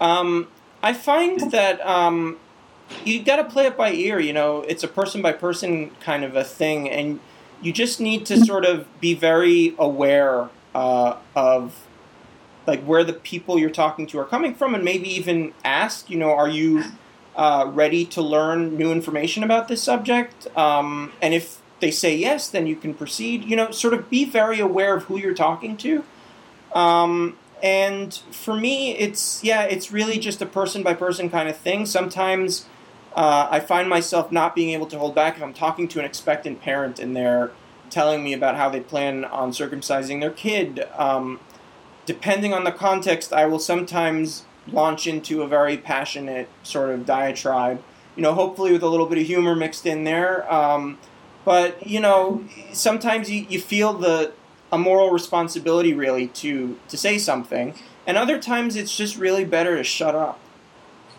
Um, 0.00 0.48
I 0.82 0.94
find 0.94 1.52
that 1.52 1.80
um, 1.86 2.38
you 3.04 3.22
got 3.22 3.36
to 3.36 3.44
play 3.44 3.66
it 3.66 3.76
by 3.76 3.92
ear. 3.92 4.18
You 4.18 4.32
know, 4.32 4.62
it's 4.62 4.82
a 4.82 4.88
person 4.88 5.22
by 5.22 5.30
person 5.30 5.92
kind 6.00 6.24
of 6.24 6.34
a 6.34 6.42
thing, 6.42 6.90
and 6.90 7.20
you 7.60 7.72
just 7.72 8.00
need 8.00 8.26
to 8.26 8.44
sort 8.44 8.64
of 8.64 8.88
be 9.00 9.14
very 9.14 9.76
aware 9.78 10.48
uh, 10.74 11.18
of 11.36 11.86
like 12.66 12.82
where 12.84 13.04
the 13.04 13.12
people 13.12 13.58
you're 13.58 13.70
talking 13.70 14.06
to 14.08 14.18
are 14.18 14.24
coming 14.24 14.54
from, 14.54 14.74
and 14.74 14.84
maybe 14.84 15.08
even 15.08 15.52
ask, 15.64 16.10
you 16.10 16.18
know, 16.18 16.30
are 16.30 16.48
you 16.48 16.84
uh, 17.36 17.70
ready 17.72 18.04
to 18.06 18.22
learn 18.22 18.76
new 18.76 18.92
information 18.92 19.42
about 19.42 19.68
this 19.68 19.82
subject? 19.82 20.46
Um, 20.56 21.12
and 21.20 21.34
if 21.34 21.60
they 21.80 21.90
say 21.90 22.16
yes, 22.16 22.48
then 22.48 22.66
you 22.66 22.76
can 22.76 22.94
proceed. 22.94 23.44
You 23.44 23.56
know, 23.56 23.70
sort 23.70 23.94
of 23.94 24.08
be 24.08 24.24
very 24.24 24.60
aware 24.60 24.96
of 24.96 25.04
who 25.04 25.18
you're 25.18 25.34
talking 25.34 25.76
to. 25.78 26.04
Um, 26.74 27.36
and 27.62 28.14
for 28.30 28.54
me, 28.54 28.96
it's 28.96 29.42
yeah, 29.44 29.62
it's 29.62 29.92
really 29.92 30.18
just 30.18 30.42
a 30.42 30.46
person 30.46 30.82
by 30.82 30.94
person 30.94 31.30
kind 31.30 31.48
of 31.48 31.56
thing. 31.56 31.86
Sometimes 31.86 32.66
uh, 33.14 33.48
I 33.50 33.60
find 33.60 33.88
myself 33.88 34.32
not 34.32 34.54
being 34.54 34.70
able 34.70 34.86
to 34.86 34.98
hold 34.98 35.14
back 35.14 35.36
if 35.36 35.42
I'm 35.42 35.54
talking 35.54 35.86
to 35.88 35.98
an 35.98 36.04
expectant 36.04 36.60
parent 36.60 36.98
and 36.98 37.14
they're 37.14 37.52
telling 37.90 38.24
me 38.24 38.32
about 38.32 38.56
how 38.56 38.68
they 38.70 38.80
plan 38.80 39.24
on 39.24 39.50
circumcising 39.50 40.20
their 40.20 40.30
kid. 40.30 40.88
Um, 40.96 41.40
depending 42.06 42.52
on 42.52 42.64
the 42.64 42.72
context, 42.72 43.32
I 43.32 43.46
will 43.46 43.58
sometimes 43.58 44.44
launch 44.66 45.06
into 45.06 45.42
a 45.42 45.48
very 45.48 45.76
passionate 45.76 46.48
sort 46.62 46.90
of 46.90 47.04
diatribe. 47.06 47.82
You 48.16 48.22
know, 48.22 48.34
hopefully 48.34 48.72
with 48.72 48.82
a 48.82 48.88
little 48.88 49.06
bit 49.06 49.18
of 49.18 49.26
humor 49.26 49.54
mixed 49.54 49.86
in 49.86 50.04
there. 50.04 50.50
Um, 50.52 50.98
but 51.44 51.86
you 51.86 52.00
know, 52.00 52.44
sometimes 52.72 53.30
you, 53.30 53.46
you 53.48 53.60
feel 53.60 53.94
the 53.94 54.32
a 54.70 54.78
moral 54.78 55.10
responsibility 55.10 55.92
really 55.92 56.28
to 56.28 56.78
to 56.88 56.96
say 56.96 57.18
something, 57.18 57.74
and 58.06 58.16
other 58.16 58.40
times 58.40 58.76
it's 58.76 58.96
just 58.96 59.16
really 59.16 59.44
better 59.44 59.76
to 59.76 59.84
shut 59.84 60.14
up. 60.14 60.40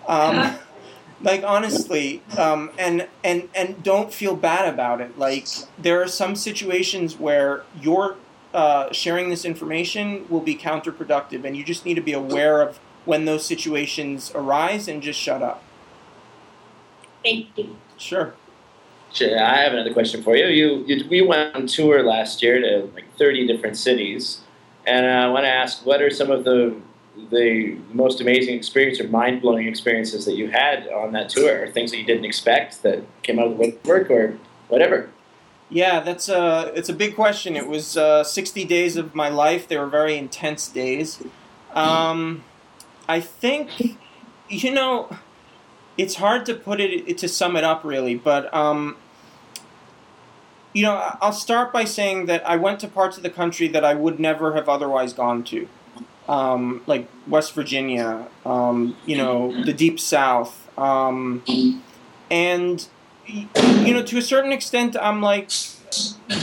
Um, 0.07 0.55
like 1.21 1.43
honestly, 1.43 2.21
um, 2.37 2.71
and 2.77 3.07
and 3.23 3.49
and 3.55 3.81
don't 3.83 4.13
feel 4.13 4.35
bad 4.35 4.71
about 4.71 5.01
it. 5.01 5.17
Like 5.17 5.47
there 5.77 6.01
are 6.01 6.07
some 6.07 6.35
situations 6.35 7.17
where 7.17 7.63
your 7.79 8.17
uh, 8.53 8.91
sharing 8.91 9.29
this 9.29 9.45
information 9.45 10.25
will 10.29 10.41
be 10.41 10.55
counterproductive, 10.55 11.43
and 11.43 11.57
you 11.57 11.63
just 11.63 11.85
need 11.85 11.95
to 11.95 12.01
be 12.01 12.13
aware 12.13 12.61
of 12.61 12.79
when 13.05 13.25
those 13.25 13.45
situations 13.45 14.31
arise 14.35 14.87
and 14.87 15.01
just 15.01 15.19
shut 15.19 15.41
up. 15.41 15.63
Thank 17.23 17.57
you. 17.57 17.77
Sure. 17.97 18.33
Sure, 19.11 19.39
I 19.39 19.61
have 19.61 19.73
another 19.73 19.93
question 19.93 20.23
for 20.23 20.35
you. 20.35 20.47
You, 20.47 20.83
you 20.87 21.07
we 21.07 21.21
went 21.21 21.55
on 21.55 21.67
tour 21.67 22.03
last 22.03 22.41
year 22.41 22.59
to 22.59 22.91
like 22.95 23.05
30 23.17 23.45
different 23.45 23.77
cities, 23.77 24.41
and 24.87 25.05
I 25.05 25.29
want 25.29 25.45
to 25.45 25.49
ask, 25.49 25.85
what 25.85 26.01
are 26.01 26.09
some 26.09 26.31
of 26.31 26.43
the 26.43 26.75
the 27.29 27.77
most 27.91 28.21
amazing 28.21 28.55
experience 28.55 28.99
or 28.99 29.07
mind 29.07 29.39
blowing 29.39 29.67
experiences 29.67 30.25
that 30.25 30.33
you 30.33 30.49
had 30.49 30.87
on 30.87 31.11
that 31.11 31.29
tour, 31.29 31.63
or 31.63 31.67
things 31.71 31.91
that 31.91 31.97
you 31.97 32.05
didn't 32.05 32.25
expect 32.25 32.81
that 32.81 33.03
came 33.21 33.37
out 33.37 33.45
of 33.45 33.51
the 33.51 33.57
woodwork, 33.57 34.09
or 34.09 34.37
whatever? 34.67 35.09
Yeah, 35.73 36.01
that's 36.01 36.29
a 36.29 36.71
it's 36.75 36.89
a 36.89 36.93
big 36.93 37.15
question. 37.15 37.55
It 37.55 37.67
was 37.67 37.97
uh, 37.97 38.23
60 38.23 38.63
days 38.65 38.95
of 38.95 39.15
my 39.15 39.29
life. 39.29 39.67
They 39.67 39.75
were 39.75 39.87
very 39.87 40.15
intense 40.15 40.67
days. 40.67 41.19
Um, 41.73 42.43
I 43.09 43.19
think, 43.19 43.97
you 44.49 44.71
know, 44.71 45.09
it's 45.97 46.15
hard 46.15 46.45
to 46.45 46.53
put 46.53 46.79
it 46.79 47.17
to 47.17 47.27
sum 47.27 47.55
it 47.55 47.63
up 47.63 47.83
really, 47.83 48.13
but 48.13 48.53
um, 48.53 48.97
you 50.73 50.83
know, 50.83 51.17
I'll 51.19 51.33
start 51.33 51.73
by 51.73 51.85
saying 51.85 52.27
that 52.27 52.47
I 52.47 52.55
went 52.55 52.79
to 52.81 52.87
parts 52.87 53.17
of 53.17 53.23
the 53.23 53.31
country 53.31 53.67
that 53.69 53.83
I 53.83 53.95
would 53.95 54.19
never 54.19 54.53
have 54.53 54.69
otherwise 54.69 55.11
gone 55.11 55.43
to, 55.45 55.67
um, 56.29 56.83
like 56.85 57.09
West 57.27 57.53
Virginia, 57.53 58.27
um, 58.45 58.95
you 59.07 59.17
know, 59.17 59.63
the 59.63 59.73
Deep 59.73 59.99
South, 59.99 60.69
um, 60.77 61.43
and 62.29 62.87
you 63.27 63.93
know, 63.93 64.03
to 64.03 64.17
a 64.17 64.21
certain 64.21 64.51
extent, 64.51 64.95
I'm 64.99 65.21
like 65.21 65.49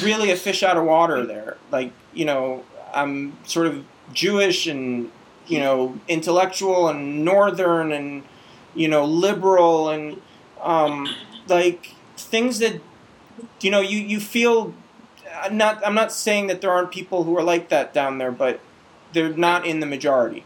really 0.02 0.30
a 0.30 0.36
fish 0.36 0.62
out 0.62 0.76
of 0.76 0.84
water 0.84 1.24
there. 1.26 1.56
Like, 1.70 1.92
you 2.12 2.24
know, 2.24 2.64
I'm 2.92 3.36
sort 3.44 3.66
of 3.66 3.84
Jewish 4.12 4.66
and 4.66 5.10
you 5.46 5.58
know 5.58 5.98
intellectual 6.08 6.88
and 6.88 7.24
northern 7.24 7.92
and 7.92 8.22
you 8.74 8.88
know 8.88 9.04
liberal 9.04 9.88
and 9.88 10.20
um, 10.62 11.08
like 11.48 11.94
things 12.16 12.58
that 12.60 12.80
you 13.60 13.70
know, 13.70 13.80
you, 13.80 13.98
you 13.98 14.20
feel 14.20 14.74
I'm 15.34 15.56
not 15.56 15.84
I'm 15.86 15.94
not 15.94 16.12
saying 16.12 16.48
that 16.48 16.60
there 16.60 16.70
aren't 16.70 16.90
people 16.90 17.24
who 17.24 17.36
are 17.36 17.42
like 17.42 17.68
that 17.68 17.94
down 17.94 18.18
there, 18.18 18.32
but 18.32 18.60
they're 19.12 19.32
not 19.32 19.66
in 19.66 19.80
the 19.80 19.86
majority. 19.86 20.44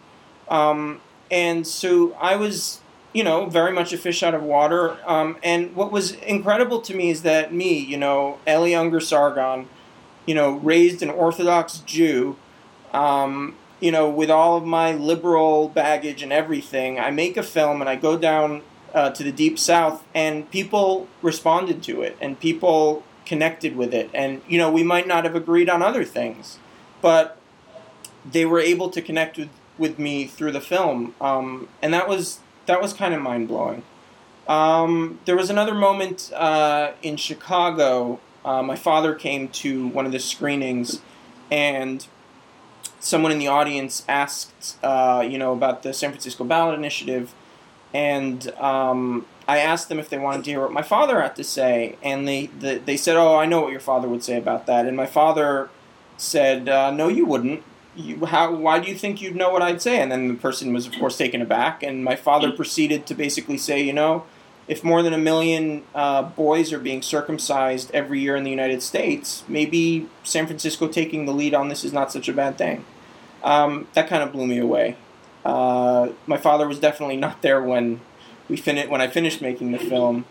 Um, 0.48 1.00
and 1.30 1.66
so 1.66 2.12
I 2.14 2.36
was, 2.36 2.80
you 3.14 3.22
know, 3.22 3.46
very 3.46 3.72
much 3.72 3.92
a 3.92 3.96
fish 3.96 4.22
out 4.22 4.34
of 4.34 4.42
water. 4.42 4.98
Um, 5.06 5.38
and 5.42 5.74
what 5.74 5.90
was 5.90 6.12
incredible 6.12 6.80
to 6.82 6.94
me 6.94 7.10
is 7.10 7.22
that 7.22 7.54
me, 7.54 7.78
you 7.78 7.96
know, 7.96 8.38
Eli 8.46 8.70
Ungar 8.70 9.00
Sargon, 9.00 9.68
you 10.26 10.34
know, 10.34 10.56
raised 10.56 11.00
an 11.00 11.10
Orthodox 11.10 11.78
Jew, 11.78 12.36
um, 12.92 13.56
you 13.80 13.92
know, 13.92 14.10
with 14.10 14.30
all 14.30 14.56
of 14.56 14.64
my 14.64 14.92
liberal 14.92 15.68
baggage 15.68 16.22
and 16.22 16.32
everything, 16.32 16.98
I 16.98 17.10
make 17.10 17.36
a 17.36 17.42
film 17.42 17.80
and 17.80 17.88
I 17.88 17.96
go 17.96 18.18
down 18.18 18.62
uh, 18.92 19.10
to 19.10 19.22
the 19.22 19.32
deep 19.32 19.58
south, 19.58 20.04
and 20.14 20.48
people 20.50 21.08
responded 21.20 21.82
to 21.82 22.02
it, 22.02 22.16
and 22.20 22.38
people 22.38 23.02
connected 23.26 23.76
with 23.76 23.92
it. 23.92 24.08
And 24.14 24.40
you 24.48 24.56
know, 24.56 24.70
we 24.70 24.84
might 24.84 25.06
not 25.06 25.24
have 25.24 25.34
agreed 25.34 25.68
on 25.68 25.82
other 25.82 26.04
things, 26.04 26.58
but 27.02 27.36
they 28.24 28.46
were 28.46 28.60
able 28.60 28.88
to 28.90 29.02
connect 29.02 29.36
with, 29.36 29.50
with 29.76 29.98
me 29.98 30.26
through 30.26 30.52
the 30.52 30.60
film, 30.60 31.14
um, 31.20 31.68
and 31.82 31.92
that 31.92 32.08
was 32.08 32.38
that 32.66 32.80
was 32.80 32.92
kind 32.92 33.14
of 33.14 33.20
mind 33.20 33.48
blowing. 33.48 33.82
Um, 34.46 35.20
there 35.24 35.36
was 35.36 35.50
another 35.50 35.74
moment 35.74 36.30
uh, 36.34 36.92
in 37.02 37.16
Chicago. 37.16 38.20
Uh, 38.44 38.62
my 38.62 38.76
father 38.76 39.14
came 39.14 39.48
to 39.48 39.88
one 39.88 40.04
of 40.06 40.12
the 40.12 40.18
screenings, 40.18 41.00
and 41.50 42.06
someone 43.00 43.32
in 43.32 43.38
the 43.38 43.48
audience 43.48 44.04
asked, 44.08 44.76
uh, 44.82 45.26
you 45.26 45.38
know, 45.38 45.52
about 45.52 45.82
the 45.82 45.92
San 45.92 46.10
Francisco 46.10 46.44
Ballot 46.44 46.78
Initiative, 46.78 47.34
and 47.94 48.48
um, 48.56 49.24
I 49.46 49.58
asked 49.58 49.88
them 49.88 49.98
if 49.98 50.08
they 50.08 50.18
wanted 50.18 50.44
to 50.44 50.50
hear 50.50 50.60
what 50.60 50.72
my 50.72 50.82
father 50.82 51.20
had 51.20 51.36
to 51.36 51.44
say, 51.44 51.96
and 52.02 52.26
they 52.26 52.46
the, 52.46 52.76
they 52.84 52.96
said, 52.96 53.16
"Oh, 53.16 53.36
I 53.36 53.46
know 53.46 53.62
what 53.62 53.72
your 53.72 53.80
father 53.80 54.08
would 54.08 54.24
say 54.24 54.36
about 54.36 54.66
that." 54.66 54.86
And 54.86 54.96
my 54.96 55.06
father 55.06 55.70
said, 56.16 56.68
uh, 56.68 56.90
"No, 56.90 57.08
you 57.08 57.24
wouldn't. 57.24 57.62
You, 57.96 58.26
how? 58.26 58.54
Why 58.54 58.78
do 58.78 58.88
you 58.88 58.96
think 58.96 59.22
you'd 59.22 59.36
know 59.36 59.50
what 59.50 59.62
I'd 59.62 59.82
say?" 59.82 60.00
And 60.00 60.10
then 60.10 60.28
the 60.28 60.34
person 60.34 60.72
was, 60.72 60.86
of 60.86 60.94
course, 60.98 61.16
taken 61.16 61.40
aback. 61.40 61.82
And 61.82 62.04
my 62.04 62.16
father 62.16 62.50
proceeded 62.50 63.06
to 63.06 63.14
basically 63.14 63.58
say, 63.58 63.80
"You 63.80 63.92
know, 63.92 64.24
if 64.66 64.82
more 64.82 65.02
than 65.02 65.12
a 65.12 65.18
million 65.18 65.84
uh, 65.94 66.22
boys 66.22 66.72
are 66.72 66.78
being 66.78 67.02
circumcised 67.02 67.90
every 67.92 68.20
year 68.20 68.36
in 68.36 68.44
the 68.44 68.50
United 68.50 68.82
States, 68.82 69.44
maybe 69.48 70.08
San 70.22 70.46
Francisco 70.46 70.88
taking 70.88 71.26
the 71.26 71.32
lead 71.32 71.54
on 71.54 71.68
this 71.68 71.84
is 71.84 71.92
not 71.92 72.12
such 72.12 72.28
a 72.28 72.32
bad 72.32 72.58
thing." 72.58 72.84
Um, 73.42 73.88
that 73.92 74.08
kind 74.08 74.22
of 74.22 74.32
blew 74.32 74.46
me 74.46 74.58
away. 74.58 74.96
Uh, 75.44 76.08
my 76.26 76.38
father 76.38 76.66
was 76.66 76.78
definitely 76.78 77.18
not 77.18 77.42
there 77.42 77.62
when 77.62 78.00
we 78.48 78.56
fin- 78.56 78.88
when 78.88 79.00
I 79.00 79.08
finished 79.08 79.42
making 79.42 79.72
the 79.72 79.78
film, 79.78 80.24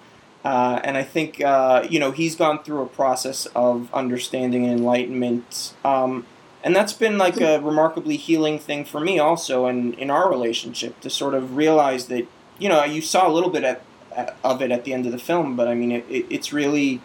uh, 0.44 0.80
and 0.84 0.98
I 0.98 1.04
think 1.04 1.40
uh, 1.42 1.86
you 1.90 2.00
know 2.00 2.12
he's 2.12 2.36
gone 2.36 2.64
through 2.64 2.82
a 2.82 2.88
process 2.88 3.46
of 3.56 3.94
understanding 3.94 4.66
and 4.66 4.80
enlightenment, 4.80 5.74
um, 5.86 6.26
and 6.64 6.76
that's 6.76 6.94
been 6.94 7.18
like 7.18 7.42
a 7.42 7.60
remarkably 7.60 8.16
healing 8.16 8.58
thing 8.58 8.86
for 8.86 9.02
me 9.02 9.20
also, 9.20 9.66
and 9.66 9.94
in, 9.96 10.10
our 10.10 10.30
relationship 10.30 11.00
to 11.02 11.10
sort 11.10 11.34
of 11.34 11.58
realize 11.58 12.08
that 12.08 12.26
you 12.58 12.70
know 12.70 12.84
you 12.84 13.02
saw 13.02 13.28
a 13.28 13.32
little 13.32 13.50
bit 13.50 13.64
at, 13.64 13.82
at, 14.16 14.38
of 14.44 14.62
it 14.62 14.72
at 14.72 14.86
the 14.86 14.94
end 14.94 15.06
of 15.06 15.12
the 15.12 15.18
film, 15.18 15.56
but 15.56 15.68
I 15.68 15.76
mean 15.76 15.92
it, 15.92 16.06
it, 16.10 16.26
it's 16.30 16.54
really 16.54 17.02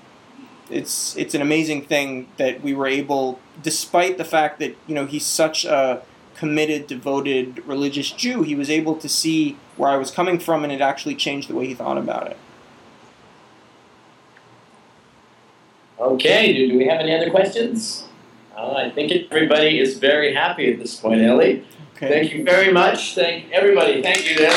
it's 0.70 1.16
it's 1.16 1.34
an 1.34 1.42
amazing 1.42 1.82
thing 1.82 2.28
that 2.36 2.62
we 2.62 2.72
were 2.72 2.86
able, 2.86 3.40
despite 3.62 4.16
the 4.16 4.24
fact 4.24 4.60
that 4.60 4.76
you 4.86 4.94
know 4.94 5.06
he's 5.06 5.26
such 5.26 5.64
a 5.64 6.02
committed, 6.36 6.86
devoted 6.86 7.66
religious 7.66 8.12
Jew, 8.12 8.42
he 8.42 8.54
was 8.54 8.70
able 8.70 8.94
to 8.94 9.08
see 9.08 9.56
where 9.76 9.90
I 9.90 9.96
was 9.96 10.12
coming 10.12 10.38
from 10.38 10.62
and 10.62 10.72
it 10.72 10.80
actually 10.80 11.16
changed 11.16 11.48
the 11.48 11.54
way 11.56 11.66
he 11.66 11.74
thought 11.74 11.98
about 11.98 12.28
it. 12.28 12.36
Okay, 15.98 16.52
do, 16.52 16.68
do 16.68 16.78
we 16.78 16.86
have 16.86 17.00
any 17.00 17.12
other 17.12 17.28
questions? 17.28 18.07
Uh, 18.58 18.72
I 18.72 18.90
think 18.90 19.12
everybody 19.30 19.78
is 19.78 19.98
very 19.98 20.34
happy 20.34 20.72
at 20.72 20.80
this 20.80 20.96
point, 20.96 21.20
Eli. 21.20 21.60
Okay. 21.94 22.08
Thank 22.08 22.34
you 22.34 22.42
very 22.44 22.72
much. 22.72 23.14
Thank 23.14 23.52
everybody. 23.52 24.02
Thank 24.02 24.28
you, 24.28 24.34
Eli. 24.34 24.50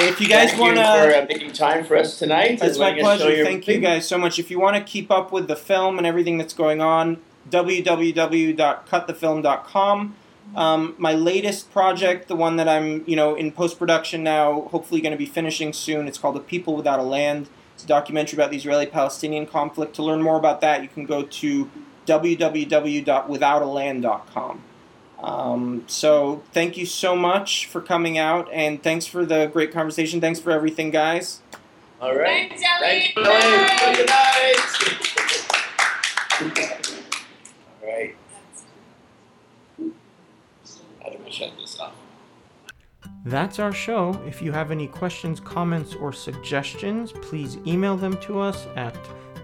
If 0.00 0.20
you 0.20 0.28
guys 0.28 0.56
want 0.58 0.76
to, 0.76 0.82
for 0.82 1.14
uh, 1.14 1.24
making 1.26 1.52
time 1.52 1.84
for 1.84 1.96
us 1.96 2.18
tonight, 2.18 2.58
it's 2.62 2.78
my 2.78 2.92
pleasure. 2.98 3.42
Thank 3.42 3.66
you 3.66 3.80
guys 3.80 4.06
so 4.06 4.18
much. 4.18 4.38
If 4.38 4.50
you 4.50 4.60
want 4.60 4.76
to 4.76 4.82
keep 4.82 5.10
up 5.10 5.32
with 5.32 5.48
the 5.48 5.56
film 5.56 5.96
and 5.96 6.06
everything 6.06 6.36
that's 6.36 6.52
going 6.52 6.82
on, 6.82 7.22
www.cutthefilm.com. 7.48 10.16
Um, 10.54 10.94
my 10.98 11.14
latest 11.14 11.72
project, 11.72 12.28
the 12.28 12.36
one 12.36 12.56
that 12.56 12.68
I'm, 12.68 13.04
you 13.06 13.16
know, 13.16 13.34
in 13.34 13.52
post 13.52 13.78
production 13.78 14.22
now, 14.22 14.68
hopefully 14.70 15.00
going 15.00 15.12
to 15.12 15.18
be 15.18 15.26
finishing 15.26 15.72
soon. 15.72 16.06
It's 16.06 16.18
called 16.18 16.36
"A 16.36 16.40
People 16.40 16.76
Without 16.76 16.98
a 16.98 17.02
Land." 17.02 17.48
It's 17.78 17.84
a 17.84 17.86
documentary 17.86 18.36
about 18.36 18.50
the 18.50 18.56
Israeli-Palestinian 18.56 19.46
conflict. 19.46 19.94
To 19.94 20.02
learn 20.02 20.20
more 20.20 20.36
about 20.36 20.60
that, 20.62 20.82
you 20.82 20.88
can 20.88 21.06
go 21.06 21.22
to 21.22 21.70
www.withoutaland.com. 22.06 24.62
Um, 25.20 25.84
so 25.86 26.42
thank 26.52 26.76
you 26.76 26.84
so 26.84 27.14
much 27.14 27.66
for 27.66 27.80
coming 27.80 28.18
out, 28.18 28.48
and 28.52 28.82
thanks 28.82 29.06
for 29.06 29.24
the 29.24 29.46
great 29.46 29.72
conversation. 29.72 30.20
Thanks 30.20 30.40
for 30.40 30.50
everything, 30.50 30.90
guys. 30.90 31.40
All 32.00 32.16
right. 32.16 32.48
Thanks, 32.48 32.64
Eli. 32.64 32.88
Thank 32.88 33.16
you, 33.16 33.22
Eli. 33.22 33.94
Good 33.94 34.08
night. 34.08 34.56
All 37.80 37.88
right. 37.88 38.16
How 41.04 41.10
do 41.10 41.18
I 41.24 41.30
shut 41.30 41.52
this 41.56 41.78
off? 41.78 41.92
That's 43.24 43.58
our 43.58 43.72
show. 43.72 44.20
If 44.26 44.40
you 44.40 44.52
have 44.52 44.70
any 44.70 44.86
questions, 44.86 45.40
comments, 45.40 45.94
or 45.94 46.12
suggestions, 46.12 47.12
please 47.12 47.58
email 47.66 47.96
them 47.96 48.16
to 48.18 48.38
us 48.40 48.66
at 48.76 48.94